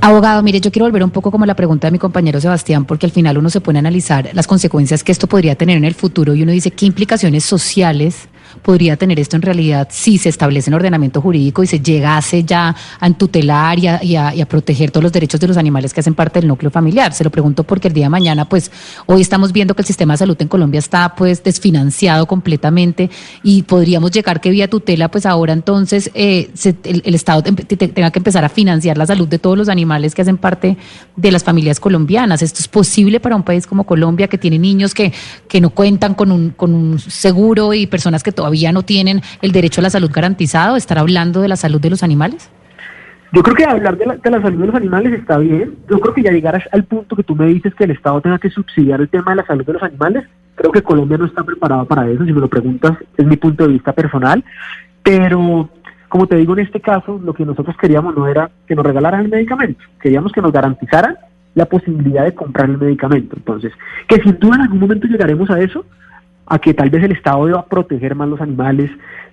Abogado, 0.00 0.42
mire, 0.42 0.60
yo 0.60 0.70
quiero 0.70 0.86
volver 0.86 1.02
un 1.02 1.10
poco 1.10 1.30
como 1.30 1.44
la 1.46 1.54
pregunta 1.54 1.88
de 1.88 1.90
mi 1.90 1.98
compañero 1.98 2.40
Sebastián, 2.40 2.84
porque 2.84 3.06
al 3.06 3.12
final 3.12 3.36
uno 3.38 3.50
se 3.50 3.60
pone 3.60 3.78
a 3.78 3.80
analizar 3.80 4.30
las 4.32 4.46
consecuencias 4.46 5.02
que 5.02 5.12
esto 5.12 5.26
podría 5.26 5.56
tener 5.56 5.76
en 5.76 5.84
el 5.84 5.94
futuro 5.94 6.34
y 6.34 6.42
uno 6.42 6.52
dice 6.52 6.70
qué 6.70 6.86
implicaciones 6.86 7.44
sociales 7.44 8.28
podría 8.62 8.96
tener 8.96 9.18
esto 9.20 9.36
en 9.36 9.42
realidad 9.42 9.88
si 9.90 10.18
se 10.18 10.28
establece 10.28 10.70
en 10.70 10.74
ordenamiento 10.74 11.20
jurídico 11.20 11.62
y 11.62 11.66
se 11.66 11.80
llegase 11.80 12.44
ya 12.44 12.74
a 12.98 13.10
tutelar 13.10 13.78
y 13.78 14.16
a, 14.16 14.46
proteger 14.48 14.90
todos 14.90 15.04
los 15.04 15.12
derechos 15.12 15.38
de 15.40 15.46
los 15.46 15.56
animales 15.56 15.94
que 15.94 16.00
hacen 16.00 16.14
parte 16.14 16.40
del 16.40 16.48
núcleo 16.48 16.70
familiar. 16.70 17.12
Se 17.12 17.22
lo 17.22 17.30
pregunto 17.30 17.64
porque 17.64 17.88
el 17.88 17.94
día 17.94 18.06
de 18.06 18.10
mañana, 18.10 18.48
pues 18.48 18.70
hoy 19.06 19.20
estamos 19.20 19.52
viendo 19.52 19.74
que 19.74 19.82
el 19.82 19.86
sistema 19.86 20.14
de 20.14 20.18
salud 20.18 20.36
en 20.40 20.48
Colombia 20.48 20.78
está 20.78 21.14
pues 21.14 21.42
desfinanciado 21.42 22.26
completamente 22.26 23.10
y 23.42 23.62
podríamos 23.62 24.10
llegar 24.10 24.40
que 24.40 24.50
vía 24.50 24.68
tutela, 24.68 25.10
pues 25.10 25.26
ahora 25.26 25.52
entonces 25.52 26.10
eh, 26.14 26.50
el, 26.84 27.14
Estado 27.14 27.42
tenga 27.42 28.10
que 28.10 28.18
empezar 28.18 28.44
a 28.44 28.48
financiar 28.48 28.96
la 28.96 29.06
salud 29.06 29.28
de 29.28 29.38
todos 29.38 29.56
los 29.56 29.68
animales 29.68 30.14
que 30.14 30.22
hacen 30.22 30.38
parte 30.38 30.76
de 31.16 31.32
las 31.32 31.44
familias 31.44 31.80
colombianas. 31.80 32.42
¿Esto 32.42 32.60
es 32.60 32.68
posible 32.68 33.20
para 33.20 33.36
un 33.36 33.42
país 33.42 33.66
como 33.66 33.84
Colombia 33.84 34.28
que 34.28 34.38
tiene 34.38 34.58
niños 34.58 34.94
que, 34.94 35.12
que 35.48 35.60
no 35.60 35.70
cuentan 35.70 36.14
con 36.14 36.32
un, 36.32 36.50
con 36.50 36.74
un 36.74 36.98
seguro 36.98 37.74
y 37.74 37.86
personas 37.86 38.22
que 38.22 38.32
todavía 38.40 38.72
no 38.72 38.82
tienen 38.82 39.20
el 39.42 39.52
derecho 39.52 39.82
a 39.82 39.84
la 39.84 39.90
salud 39.90 40.10
garantizado? 40.10 40.76
¿Estar 40.76 40.98
hablando 40.98 41.42
de 41.42 41.48
la 41.48 41.56
salud 41.56 41.78
de 41.78 41.90
los 41.90 42.02
animales? 42.02 42.50
Yo 43.32 43.42
creo 43.42 43.54
que 43.54 43.64
hablar 43.64 43.98
de 43.98 44.06
la, 44.06 44.40
salud 44.40 44.60
de 44.60 44.66
los 44.66 44.74
animales 44.74 45.12
está 45.12 45.36
bien. 45.36 45.76
Yo 45.90 46.00
creo 46.00 46.14
que 46.14 46.22
ya 46.22 46.32
llegar 46.32 46.64
al 46.72 46.84
punto 46.84 47.14
que 47.16 47.22
tú 47.22 47.36
me 47.36 47.46
dices 47.48 47.74
que 47.74 47.84
el 47.84 47.90
Estado 47.90 48.18
tenga 48.22 48.38
que 48.38 48.48
subsidiar 48.48 49.02
el 49.02 49.10
tema 49.10 49.32
de 49.32 49.36
la 49.36 49.46
salud 49.46 49.66
de 49.66 49.74
los 49.74 49.82
animales, 49.82 50.24
creo 50.54 50.72
que 50.72 50.82
Colombia 50.82 51.18
no 51.18 51.26
está 51.26 51.44
preparado 51.44 51.84
para 51.84 52.08
eso. 52.08 52.24
Si 52.24 52.32
me 52.32 52.40
lo 52.40 52.48
preguntas, 52.48 52.96
es 53.18 53.26
mi 53.26 53.36
punto 53.36 53.66
de 53.66 53.74
vista 53.74 53.92
personal. 53.92 54.42
Pero, 55.02 55.68
como 56.08 56.26
te 56.26 56.36
digo, 56.36 56.54
en 56.54 56.60
este 56.60 56.80
caso, 56.80 57.20
lo 57.22 57.34
que 57.34 57.44
nosotros 57.44 57.76
queríamos 57.76 58.16
no 58.16 58.26
era 58.26 58.50
que 58.66 58.74
nos 58.74 58.86
regalaran 58.86 59.20
el 59.20 59.28
medicamento, 59.28 59.84
queríamos 60.00 60.32
que 60.32 60.40
nos 60.40 60.50
garantizaran 60.50 61.18
la 61.54 61.66
posibilidad 61.66 62.24
de 62.24 62.34
comprar 62.34 62.70
el 62.70 62.78
medicamento. 62.78 63.36
Entonces, 63.36 63.72
que 64.08 64.16
sin 64.22 64.38
duda 64.38 64.54
en 64.54 64.62
algún 64.62 64.80
momento 64.80 65.06
llegaremos 65.06 65.50
a 65.50 65.60
eso, 65.60 65.84
a 66.50 66.58
que 66.58 66.74
tal 66.74 66.90
vez 66.90 67.04
el 67.04 67.12
Estado 67.12 67.46
deba 67.46 67.64
proteger 67.64 68.16
más 68.16 68.28
los 68.28 68.40
animales, 68.40 68.90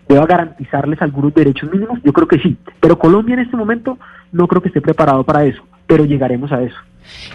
deba 0.08 0.26
garantizarles 0.28 1.02
algunos 1.02 1.34
derechos 1.34 1.70
mínimos? 1.72 2.00
Yo 2.04 2.14
creo 2.14 2.28
que 2.28 2.38
sí, 2.38 2.56
pero 2.80 2.98
Colombia 2.98 3.34
en 3.34 3.42
este 3.42 3.58
momento 3.58 3.98
no 4.32 4.48
creo 4.48 4.62
que 4.62 4.68
esté 4.70 4.82
preparado 4.82 5.24
para 5.24 5.44
eso, 5.44 5.64
pero 5.88 6.06
llegaremos 6.06 6.52
a 6.52 6.62
eso. 6.62 6.78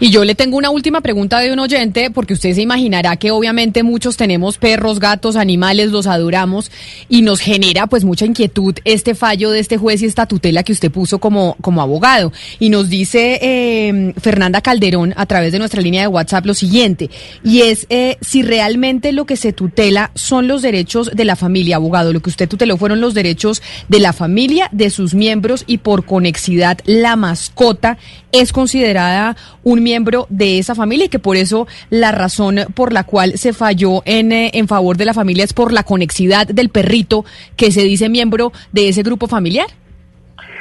Y 0.01 0.11
yo 0.11 0.25
le 0.25 0.35
tengo 0.35 0.57
una 0.57 0.71
última 0.71 1.01
pregunta 1.01 1.41
de 1.41 1.53
un 1.53 1.59
oyente, 1.59 2.11
porque 2.11 2.35
usted 2.35 2.55
se 2.55 2.63
imaginará 2.63 3.17
que 3.17 3.31
obviamente 3.31 3.83
muchos 3.83 4.17
tenemos 4.17 4.59
perros, 4.59 5.01
gatos, 5.01 5.37
animales, 5.37 5.91
los 5.91 6.07
adoramos 6.07 6.71
y 7.09 7.23
nos 7.23 7.41
genera 7.41 7.87
pues 7.87 8.05
mucha 8.05 8.27
inquietud 8.27 8.75
este 8.85 9.15
fallo 9.15 9.51
de 9.51 9.61
este 9.61 9.77
juez 9.77 10.03
y 10.03 10.07
esta 10.07 10.27
tutela 10.27 10.63
que 10.63 10.73
usted 10.73 10.91
puso 10.91 11.19
como, 11.19 11.57
como 11.61 11.83
abogado. 11.83 12.33
Y 12.59 12.69
nos 12.71 12.89
dice 12.89 13.39
eh, 13.43 14.15
Fernanda 14.21 14.61
Calderón 14.61 15.15
a 15.17 15.27
través 15.27 15.53
de 15.53 15.59
nuestra 15.59 15.83
línea 15.83 16.03
de 16.03 16.09
WhatsApp 16.09 16.47
lo 16.47 16.55
siguiente, 16.55 17.11
y 17.45 17.63
es 17.63 17.87
eh, 17.91 18.19
si 18.21 18.43
realmente 18.43 19.13
lo 19.13 19.27
que 19.27 19.37
se 19.37 19.53
tutela 19.53 20.11
son 20.15 20.49
los 20.49 20.63
derechos 20.63 21.11
de 21.15 21.25
la 21.25 21.37
familia, 21.37 21.77
abogado, 21.77 22.13
lo 22.13 22.21
que 22.21 22.31
usted 22.31 22.49
tuteló 22.49 22.77
fueron 22.77 23.01
los 23.01 23.15
derechos 23.15 23.63
de 23.89 24.01
la 24.01 24.13
familia, 24.13 24.69
de 24.73 24.91
sus 24.91 25.15
miembros 25.15 25.65
y 25.67 25.79
por 25.79 26.05
conexidad 26.05 26.79
la 26.85 27.17
mascota 27.17 27.99
es 28.33 28.53
considerada 28.53 29.37
un 29.65 29.83
miembro 29.83 30.27
de 30.29 30.59
esa 30.59 30.75
familia 30.75 31.07
y 31.07 31.09
que 31.09 31.19
por 31.19 31.37
eso 31.37 31.67
la 31.91 32.13
razón 32.13 32.57
por 32.75 32.93
la 32.93 33.05
cual 33.05 33.33
se 33.37 33.53
falló 33.53 34.03
en, 34.05 34.33
eh, 34.33 34.51
en 34.55 34.69
favor 34.69 34.97
de 34.97 35.05
la 35.05 35.15
familia 35.15 35.45
es 35.45 35.53
por 35.53 35.73
la 35.73 35.83
conexidad 35.83 36.47
del 36.47 36.69
perrito 36.69 37.25
que 37.57 37.71
se 37.71 37.83
dice 37.83 38.09
miembro 38.09 38.53
de 38.73 38.89
ese 38.89 39.03
grupo 39.03 39.27
familiar. 39.27 39.67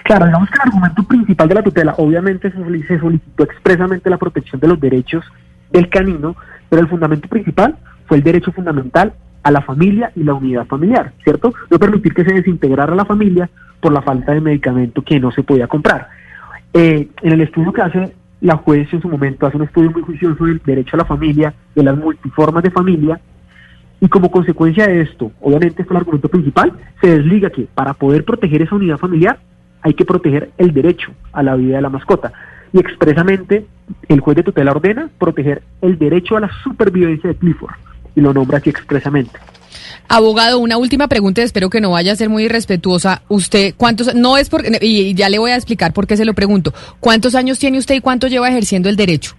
Claro, 0.04 0.26
digamos 0.26 0.50
que 0.50 0.56
el 0.56 0.70
argumento 0.70 1.04
principal 1.04 1.48
de 1.48 1.56
la 1.56 1.64
tutela, 1.64 1.96
obviamente 1.98 2.52
se 2.52 3.00
solicitó 3.00 3.44
expresamente 3.44 4.10
la 4.10 4.18
protección 4.18 4.60
de 4.60 4.68
los 4.68 4.80
derechos 4.80 5.24
del 5.72 5.90
canino, 5.90 6.36
pero 6.70 6.82
el 6.82 6.88
fundamento 6.88 7.28
principal 7.28 7.78
fue 8.08 8.18
el 8.18 8.24
derecho 8.24 8.52
fundamental 8.52 9.14
a 9.44 9.52
la 9.52 9.62
familia 9.62 10.12
y 10.16 10.24
la 10.24 10.34
unidad 10.34 10.66
familiar, 10.68 11.14
¿cierto? 11.24 11.54
No 11.70 11.80
permitir 11.80 12.14
que 12.14 12.24
se 12.24 12.34
desintegrara 12.34 12.96
la 12.96 13.06
familia 13.06 13.50
por 13.80 13.92
la 13.92 14.02
falta 14.02 14.34
de 14.34 14.42
medicamento 14.42 15.02
que 15.02 15.20
no 15.20 15.32
se 15.32 15.44
podía 15.44 15.68
comprar. 15.68 16.10
Eh, 16.74 17.08
en 17.22 17.32
el 17.32 17.42
estudio 17.42 17.74
que 17.74 17.82
hace 17.82 18.14
la 18.42 18.58
juez 18.58 18.92
en 18.92 19.02
su 19.02 19.08
momento 19.08 19.46
hace 19.46 19.58
un 19.58 19.64
estudio 19.64 19.92
muy 19.92 20.02
juicioso 20.02 20.46
del 20.46 20.62
derecho 20.66 20.96
a 20.96 20.98
la 20.98 21.06
familia, 21.06 21.54
de 21.76 21.84
las 21.84 21.96
multiformas 21.96 22.64
de 22.64 22.72
familia, 22.72 23.20
y 24.00 24.08
como 24.08 24.32
consecuencia 24.32 24.88
de 24.88 25.02
esto, 25.02 25.32
obviamente 25.40 25.68
este 25.70 25.84
es 25.84 25.92
el 25.92 25.98
argumento 25.98 26.28
principal, 26.28 26.74
se 27.00 27.20
desliga 27.20 27.52
que 27.52 27.68
para 27.74 27.94
poder 27.94 28.26
proteger 28.26 28.64
esa 28.64 28.76
unidad 28.76 28.98
familiar 28.98 29.40
hay 29.84 29.94
que 29.94 30.06
proteger 30.06 30.52
el 30.58 30.74
derecho 30.74 31.12
a 31.32 31.44
la 31.44 31.56
vida 31.56 31.76
de 31.76 31.82
la 31.84 31.90
mascota. 31.90 32.34
Y 32.74 32.80
expresamente 32.80 33.68
el 34.08 34.20
juez 34.20 34.38
de 34.38 34.44
tutela 34.44 34.72
ordena 34.72 35.10
proteger 35.20 35.62
el 35.82 36.00
derecho 36.00 36.36
a 36.36 36.40
la 36.40 36.50
supervivencia 36.64 37.30
de 37.30 37.36
Clifford, 37.36 37.76
y 38.16 38.22
lo 38.22 38.34
nombra 38.34 38.58
aquí 38.58 38.72
expresamente. 38.72 39.40
Abogado, 40.14 40.60
una 40.60 40.76
última 40.76 41.08
pregunta, 41.08 41.42
espero 41.42 41.70
que 41.70 41.80
no 41.80 41.92
vaya 41.92 42.12
a 42.12 42.16
ser 42.18 42.28
muy 42.28 42.44
irrespetuosa. 42.44 43.22
Usted, 43.30 43.76
¿cuántos, 43.78 44.14
no 44.14 44.36
es 44.36 44.50
porque, 44.50 44.78
y 44.82 45.14
ya 45.14 45.30
le 45.30 45.40
voy 45.40 45.52
a 45.52 45.56
explicar 45.56 45.94
por 45.94 46.06
qué 46.06 46.18
se 46.18 46.26
lo 46.26 46.34
pregunto, 46.34 46.74
¿cuántos 47.00 47.34
años 47.34 47.60
tiene 47.60 47.78
usted 47.78 47.96
y 47.96 48.02
cuánto 48.02 48.28
lleva 48.28 48.50
ejerciendo 48.50 48.90
el 48.90 48.98
derecho? 48.98 49.36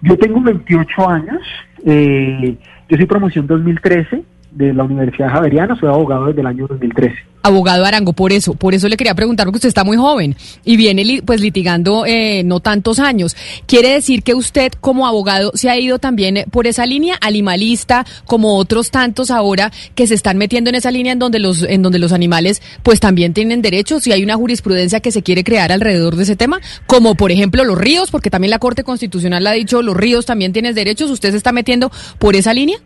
Yo 0.00 0.16
tengo 0.16 0.40
28 0.40 1.06
años, 1.06 1.42
eh, 1.84 2.56
yo 2.88 2.96
soy 2.96 3.04
promoción 3.04 3.46
2013, 3.46 4.24
de 4.50 4.74
la 4.74 4.84
Universidad 4.84 5.30
Javeriana, 5.30 5.76
soy 5.78 5.88
abogado 5.88 6.26
desde 6.26 6.40
el 6.40 6.46
año 6.46 6.66
2013. 6.66 7.14
Abogado 7.42 7.86
Arango, 7.86 8.12
por 8.12 8.32
eso, 8.32 8.54
por 8.54 8.74
eso 8.74 8.86
le 8.88 8.98
quería 8.98 9.14
preguntar, 9.14 9.46
porque 9.46 9.56
usted 9.56 9.68
está 9.68 9.82
muy 9.82 9.96
joven 9.96 10.36
y 10.62 10.76
viene 10.76 11.22
pues 11.24 11.40
litigando 11.40 12.04
eh, 12.04 12.42
no 12.44 12.60
tantos 12.60 12.98
años. 12.98 13.34
¿Quiere 13.66 13.94
decir 13.94 14.22
que 14.22 14.34
usted 14.34 14.72
como 14.78 15.06
abogado 15.06 15.50
se 15.54 15.70
ha 15.70 15.78
ido 15.78 15.98
también 15.98 16.36
eh, 16.36 16.46
por 16.50 16.66
esa 16.66 16.84
línea 16.84 17.16
animalista, 17.22 18.04
como 18.26 18.56
otros 18.56 18.90
tantos 18.90 19.30
ahora 19.30 19.72
que 19.94 20.06
se 20.06 20.14
están 20.14 20.36
metiendo 20.36 20.68
en 20.68 20.76
esa 20.76 20.90
línea 20.90 21.14
en 21.14 21.18
donde 21.18 21.38
los, 21.38 21.62
en 21.62 21.80
donde 21.80 21.98
los 21.98 22.12
animales 22.12 22.60
pues 22.82 23.00
también 23.00 23.32
tienen 23.32 23.62
derechos 23.62 24.06
y 24.06 24.12
hay 24.12 24.22
una 24.22 24.36
jurisprudencia 24.36 25.00
que 25.00 25.10
se 25.10 25.22
quiere 25.22 25.42
crear 25.42 25.72
alrededor 25.72 26.16
de 26.16 26.24
ese 26.24 26.36
tema? 26.36 26.60
Como 26.86 27.14
por 27.14 27.32
ejemplo 27.32 27.64
los 27.64 27.78
ríos, 27.78 28.10
porque 28.10 28.28
también 28.28 28.50
la 28.50 28.58
Corte 28.58 28.84
Constitucional 28.84 29.46
ha 29.46 29.52
dicho 29.52 29.80
los 29.80 29.96
ríos 29.96 30.26
también 30.26 30.52
tienen 30.52 30.74
derechos. 30.74 31.10
¿Usted 31.10 31.30
se 31.30 31.38
está 31.38 31.52
metiendo 31.52 31.90
por 32.18 32.36
esa 32.36 32.52
línea? 32.52 32.76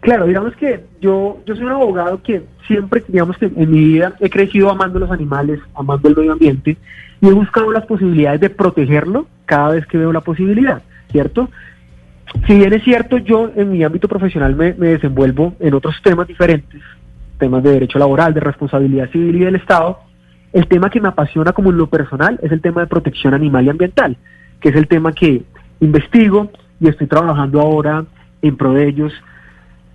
Claro, 0.00 0.26
digamos 0.26 0.54
que 0.56 0.84
yo, 1.00 1.40
yo 1.44 1.56
soy 1.56 1.64
un 1.64 1.72
abogado 1.72 2.22
que 2.22 2.42
siempre, 2.66 3.02
digamos 3.08 3.36
que 3.36 3.46
en 3.46 3.70
mi 3.70 3.84
vida 3.84 4.14
he 4.20 4.30
crecido 4.30 4.70
amando 4.70 4.98
los 4.98 5.10
animales, 5.10 5.60
amando 5.74 6.08
el 6.08 6.16
medio 6.16 6.32
ambiente 6.32 6.76
y 7.20 7.28
he 7.28 7.32
buscado 7.32 7.72
las 7.72 7.84
posibilidades 7.86 8.40
de 8.40 8.50
protegerlo 8.50 9.26
cada 9.44 9.70
vez 9.70 9.86
que 9.86 9.98
veo 9.98 10.12
la 10.12 10.20
posibilidad, 10.20 10.82
¿cierto? 11.10 11.50
Si 12.46 12.54
bien 12.54 12.72
es 12.72 12.84
cierto, 12.84 13.18
yo 13.18 13.50
en 13.56 13.72
mi 13.72 13.82
ámbito 13.82 14.06
profesional 14.06 14.54
me, 14.54 14.74
me 14.74 14.88
desenvuelvo 14.88 15.54
en 15.58 15.74
otros 15.74 15.96
temas 16.02 16.28
diferentes, 16.28 16.80
temas 17.38 17.62
de 17.62 17.72
derecho 17.72 17.98
laboral, 17.98 18.34
de 18.34 18.40
responsabilidad 18.40 19.10
civil 19.10 19.34
y 19.36 19.44
del 19.44 19.56
Estado, 19.56 20.00
el 20.52 20.66
tema 20.68 20.90
que 20.90 21.00
me 21.00 21.08
apasiona 21.08 21.52
como 21.52 21.70
en 21.70 21.78
lo 21.78 21.88
personal 21.88 22.38
es 22.42 22.52
el 22.52 22.60
tema 22.60 22.82
de 22.82 22.86
protección 22.86 23.34
animal 23.34 23.66
y 23.66 23.70
ambiental, 23.70 24.16
que 24.60 24.68
es 24.68 24.76
el 24.76 24.86
tema 24.86 25.12
que 25.12 25.42
investigo 25.80 26.50
y 26.80 26.88
estoy 26.88 27.06
trabajando 27.06 27.60
ahora 27.60 28.04
en 28.42 28.56
pro 28.56 28.74
de 28.74 28.88
ellos 28.88 29.12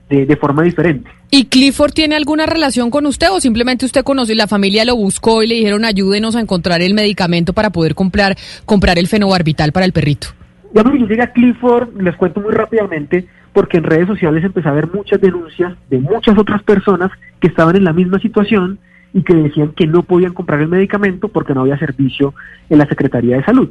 de, 0.09 0.25
de 0.25 0.35
forma 0.37 0.63
diferente. 0.63 1.09
¿Y 1.31 1.45
Clifford 1.45 1.93
tiene 1.93 2.15
alguna 2.15 2.45
relación 2.45 2.91
con 2.91 3.05
usted 3.05 3.31
o 3.31 3.39
simplemente 3.39 3.85
usted 3.85 4.03
conoció 4.03 4.33
y 4.33 4.37
la 4.37 4.47
familia 4.47 4.85
lo 4.85 4.95
buscó 4.95 5.41
y 5.41 5.47
le 5.47 5.55
dijeron 5.55 5.85
ayúdenos 5.85 6.35
a 6.35 6.41
encontrar 6.41 6.81
el 6.81 6.93
medicamento 6.93 7.53
para 7.53 7.71
poder 7.71 7.95
comprar, 7.95 8.35
comprar 8.65 8.99
el 8.99 9.07
fenobarbital 9.07 9.71
para 9.71 9.85
el 9.85 9.93
perrito? 9.93 10.27
Cuando 10.71 10.95
yo 10.95 11.05
llegué 11.05 11.21
a 11.21 11.31
Clifford, 11.31 11.99
les 12.01 12.15
cuento 12.15 12.39
muy 12.41 12.51
rápidamente, 12.51 13.27
porque 13.53 13.77
en 13.77 13.83
redes 13.83 14.07
sociales 14.07 14.43
empecé 14.43 14.67
a 14.67 14.73
ver 14.73 14.91
muchas 14.91 15.21
denuncias 15.21 15.73
de 15.89 15.99
muchas 15.99 16.37
otras 16.37 16.63
personas 16.63 17.11
que 17.39 17.47
estaban 17.47 17.75
en 17.75 17.83
la 17.83 17.93
misma 17.93 18.19
situación 18.19 18.79
y 19.13 19.21
que 19.21 19.35
decían 19.35 19.73
que 19.73 19.85
no 19.85 20.03
podían 20.03 20.33
comprar 20.33 20.61
el 20.61 20.67
medicamento 20.67 21.27
porque 21.27 21.53
no 21.53 21.61
había 21.61 21.77
servicio 21.77 22.33
en 22.69 22.79
la 22.79 22.87
Secretaría 22.87 23.37
de 23.37 23.43
Salud, 23.43 23.69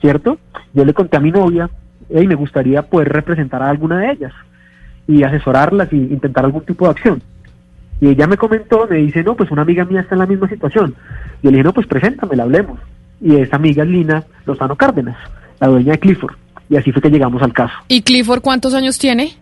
¿cierto? 0.00 0.38
Yo 0.72 0.84
le 0.84 0.94
conté 0.94 1.16
a 1.16 1.20
mi 1.20 1.32
novia, 1.32 1.68
y 2.08 2.26
me 2.26 2.36
gustaría 2.36 2.82
poder 2.82 3.08
representar 3.08 3.62
a 3.62 3.70
alguna 3.70 3.98
de 3.98 4.12
ellas 4.12 4.32
y 5.08 5.22
asesorarlas 5.22 5.92
y 5.92 5.96
intentar 5.96 6.44
algún 6.44 6.64
tipo 6.64 6.84
de 6.84 6.90
acción. 6.92 7.22
Y 8.00 8.08
ella 8.08 8.26
me 8.26 8.36
comentó, 8.36 8.86
me 8.88 8.98
dice, 8.98 9.22
no, 9.22 9.36
pues 9.36 9.50
una 9.50 9.62
amiga 9.62 9.84
mía 9.84 10.00
está 10.00 10.14
en 10.14 10.20
la 10.20 10.26
misma 10.26 10.48
situación. 10.48 10.94
Yo 11.42 11.50
le 11.50 11.58
dije, 11.58 11.64
no, 11.64 11.72
pues 11.72 11.86
preséntamela, 11.86 12.42
hablemos. 12.42 12.78
Y 13.20 13.36
esa 13.36 13.56
amiga 13.56 13.84
es 13.84 13.88
Lina 13.88 14.24
Lozano 14.44 14.76
Cárdenas, 14.76 15.16
la 15.60 15.68
dueña 15.68 15.92
de 15.92 15.98
Clifford. 15.98 16.34
Y 16.68 16.76
así 16.76 16.92
fue 16.92 17.00
que 17.00 17.10
llegamos 17.10 17.42
al 17.42 17.52
caso. 17.52 17.74
¿Y 17.88 18.02
Clifford 18.02 18.42
cuántos 18.42 18.74
años 18.74 18.98
tiene? 18.98 19.32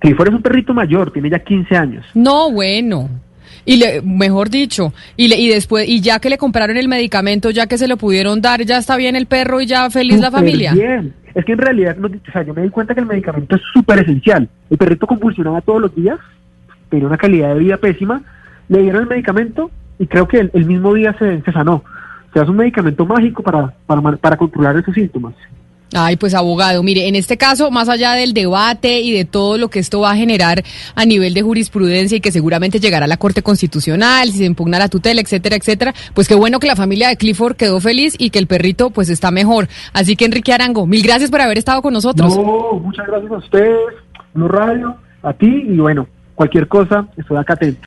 Clifford 0.00 0.28
es 0.28 0.34
un 0.34 0.42
perrito 0.42 0.74
mayor, 0.74 1.12
tiene 1.12 1.30
ya 1.30 1.38
15 1.38 1.76
años. 1.76 2.06
No, 2.14 2.50
bueno. 2.50 3.08
Y 3.66 3.76
le, 3.76 4.00
mejor 4.00 4.48
dicho, 4.48 4.94
y, 5.16 5.28
le, 5.28 5.36
y 5.36 5.48
después, 5.48 5.88
y 5.88 6.00
ya 6.00 6.20
que 6.20 6.30
le 6.30 6.38
compraron 6.38 6.76
el 6.76 6.88
medicamento, 6.88 7.50
ya 7.50 7.66
que 7.66 7.76
se 7.76 7.88
lo 7.88 7.96
pudieron 7.96 8.40
dar, 8.40 8.64
ya 8.64 8.78
está 8.78 8.96
bien 8.96 9.16
el 9.16 9.26
perro 9.26 9.60
y 9.60 9.66
ya 9.66 9.90
feliz 9.90 10.20
la 10.20 10.30
familia. 10.30 10.72
Bien. 10.72 11.12
Es 11.34 11.44
que 11.44 11.52
en 11.52 11.58
realidad, 11.58 11.96
no, 11.96 12.06
o 12.06 12.32
sea, 12.32 12.42
yo 12.44 12.54
me 12.54 12.62
di 12.62 12.70
cuenta 12.70 12.94
que 12.94 13.00
el 13.00 13.06
medicamento 13.06 13.56
es 13.56 13.62
súper 13.74 13.98
esencial. 13.98 14.48
El 14.70 14.78
perrito 14.78 15.06
convulsionaba 15.06 15.60
todos 15.60 15.82
los 15.82 15.94
días, 15.94 16.18
tenía 16.88 17.06
una 17.06 17.18
calidad 17.18 17.54
de 17.54 17.58
vida 17.58 17.76
pésima, 17.76 18.22
le 18.68 18.82
dieron 18.82 19.02
el 19.02 19.08
medicamento 19.08 19.70
y 19.98 20.06
creo 20.06 20.26
que 20.28 20.38
el, 20.38 20.50
el 20.54 20.64
mismo 20.64 20.94
día 20.94 21.14
se, 21.18 21.42
se 21.42 21.52
sanó. 21.52 21.84
O 22.30 22.32
sea, 22.32 22.44
es 22.44 22.48
un 22.48 22.56
medicamento 22.56 23.04
mágico 23.04 23.42
para, 23.42 23.74
para, 23.84 24.00
para 24.16 24.36
controlar 24.36 24.76
esos 24.76 24.94
síntomas. 24.94 25.34
Ay, 25.94 26.16
pues 26.16 26.34
abogado, 26.34 26.82
mire, 26.82 27.06
en 27.06 27.14
este 27.14 27.36
caso, 27.36 27.70
más 27.70 27.88
allá 27.88 28.12
del 28.12 28.34
debate 28.34 29.00
y 29.00 29.12
de 29.12 29.24
todo 29.24 29.56
lo 29.56 29.68
que 29.68 29.78
esto 29.78 30.00
va 30.00 30.10
a 30.10 30.16
generar 30.16 30.64
a 30.96 31.04
nivel 31.04 31.32
de 31.32 31.42
jurisprudencia 31.42 32.16
y 32.16 32.20
que 32.20 32.32
seguramente 32.32 32.80
llegará 32.80 33.04
a 33.04 33.08
la 33.08 33.18
Corte 33.18 33.42
Constitucional, 33.42 34.30
si 34.30 34.38
se 34.38 34.44
impugna 34.44 34.80
la 34.80 34.88
tutela, 34.88 35.20
etcétera, 35.20 35.54
etcétera, 35.54 35.94
pues 36.12 36.26
qué 36.26 36.34
bueno 36.34 36.58
que 36.58 36.66
la 36.66 36.74
familia 36.74 37.08
de 37.08 37.16
Clifford 37.16 37.54
quedó 37.54 37.80
feliz 37.80 38.16
y 38.18 38.30
que 38.30 38.40
el 38.40 38.48
perrito 38.48 38.90
pues 38.90 39.08
está 39.10 39.30
mejor. 39.30 39.68
Así 39.92 40.16
que 40.16 40.24
Enrique 40.24 40.52
Arango, 40.52 40.86
mil 40.86 41.02
gracias 41.04 41.30
por 41.30 41.40
haber 41.40 41.58
estado 41.58 41.82
con 41.82 41.92
nosotros. 41.92 42.36
No, 42.36 42.80
muchas 42.80 43.06
gracias 43.06 43.30
a 43.30 43.36
ustedes, 43.36 43.94
Blue 44.34 44.48
Radio, 44.48 44.96
a 45.22 45.32
ti 45.34 45.66
y 45.68 45.76
bueno, 45.76 46.08
cualquier 46.34 46.66
cosa, 46.66 47.06
estoy 47.16 47.36
acá 47.36 47.52
atento. 47.54 47.80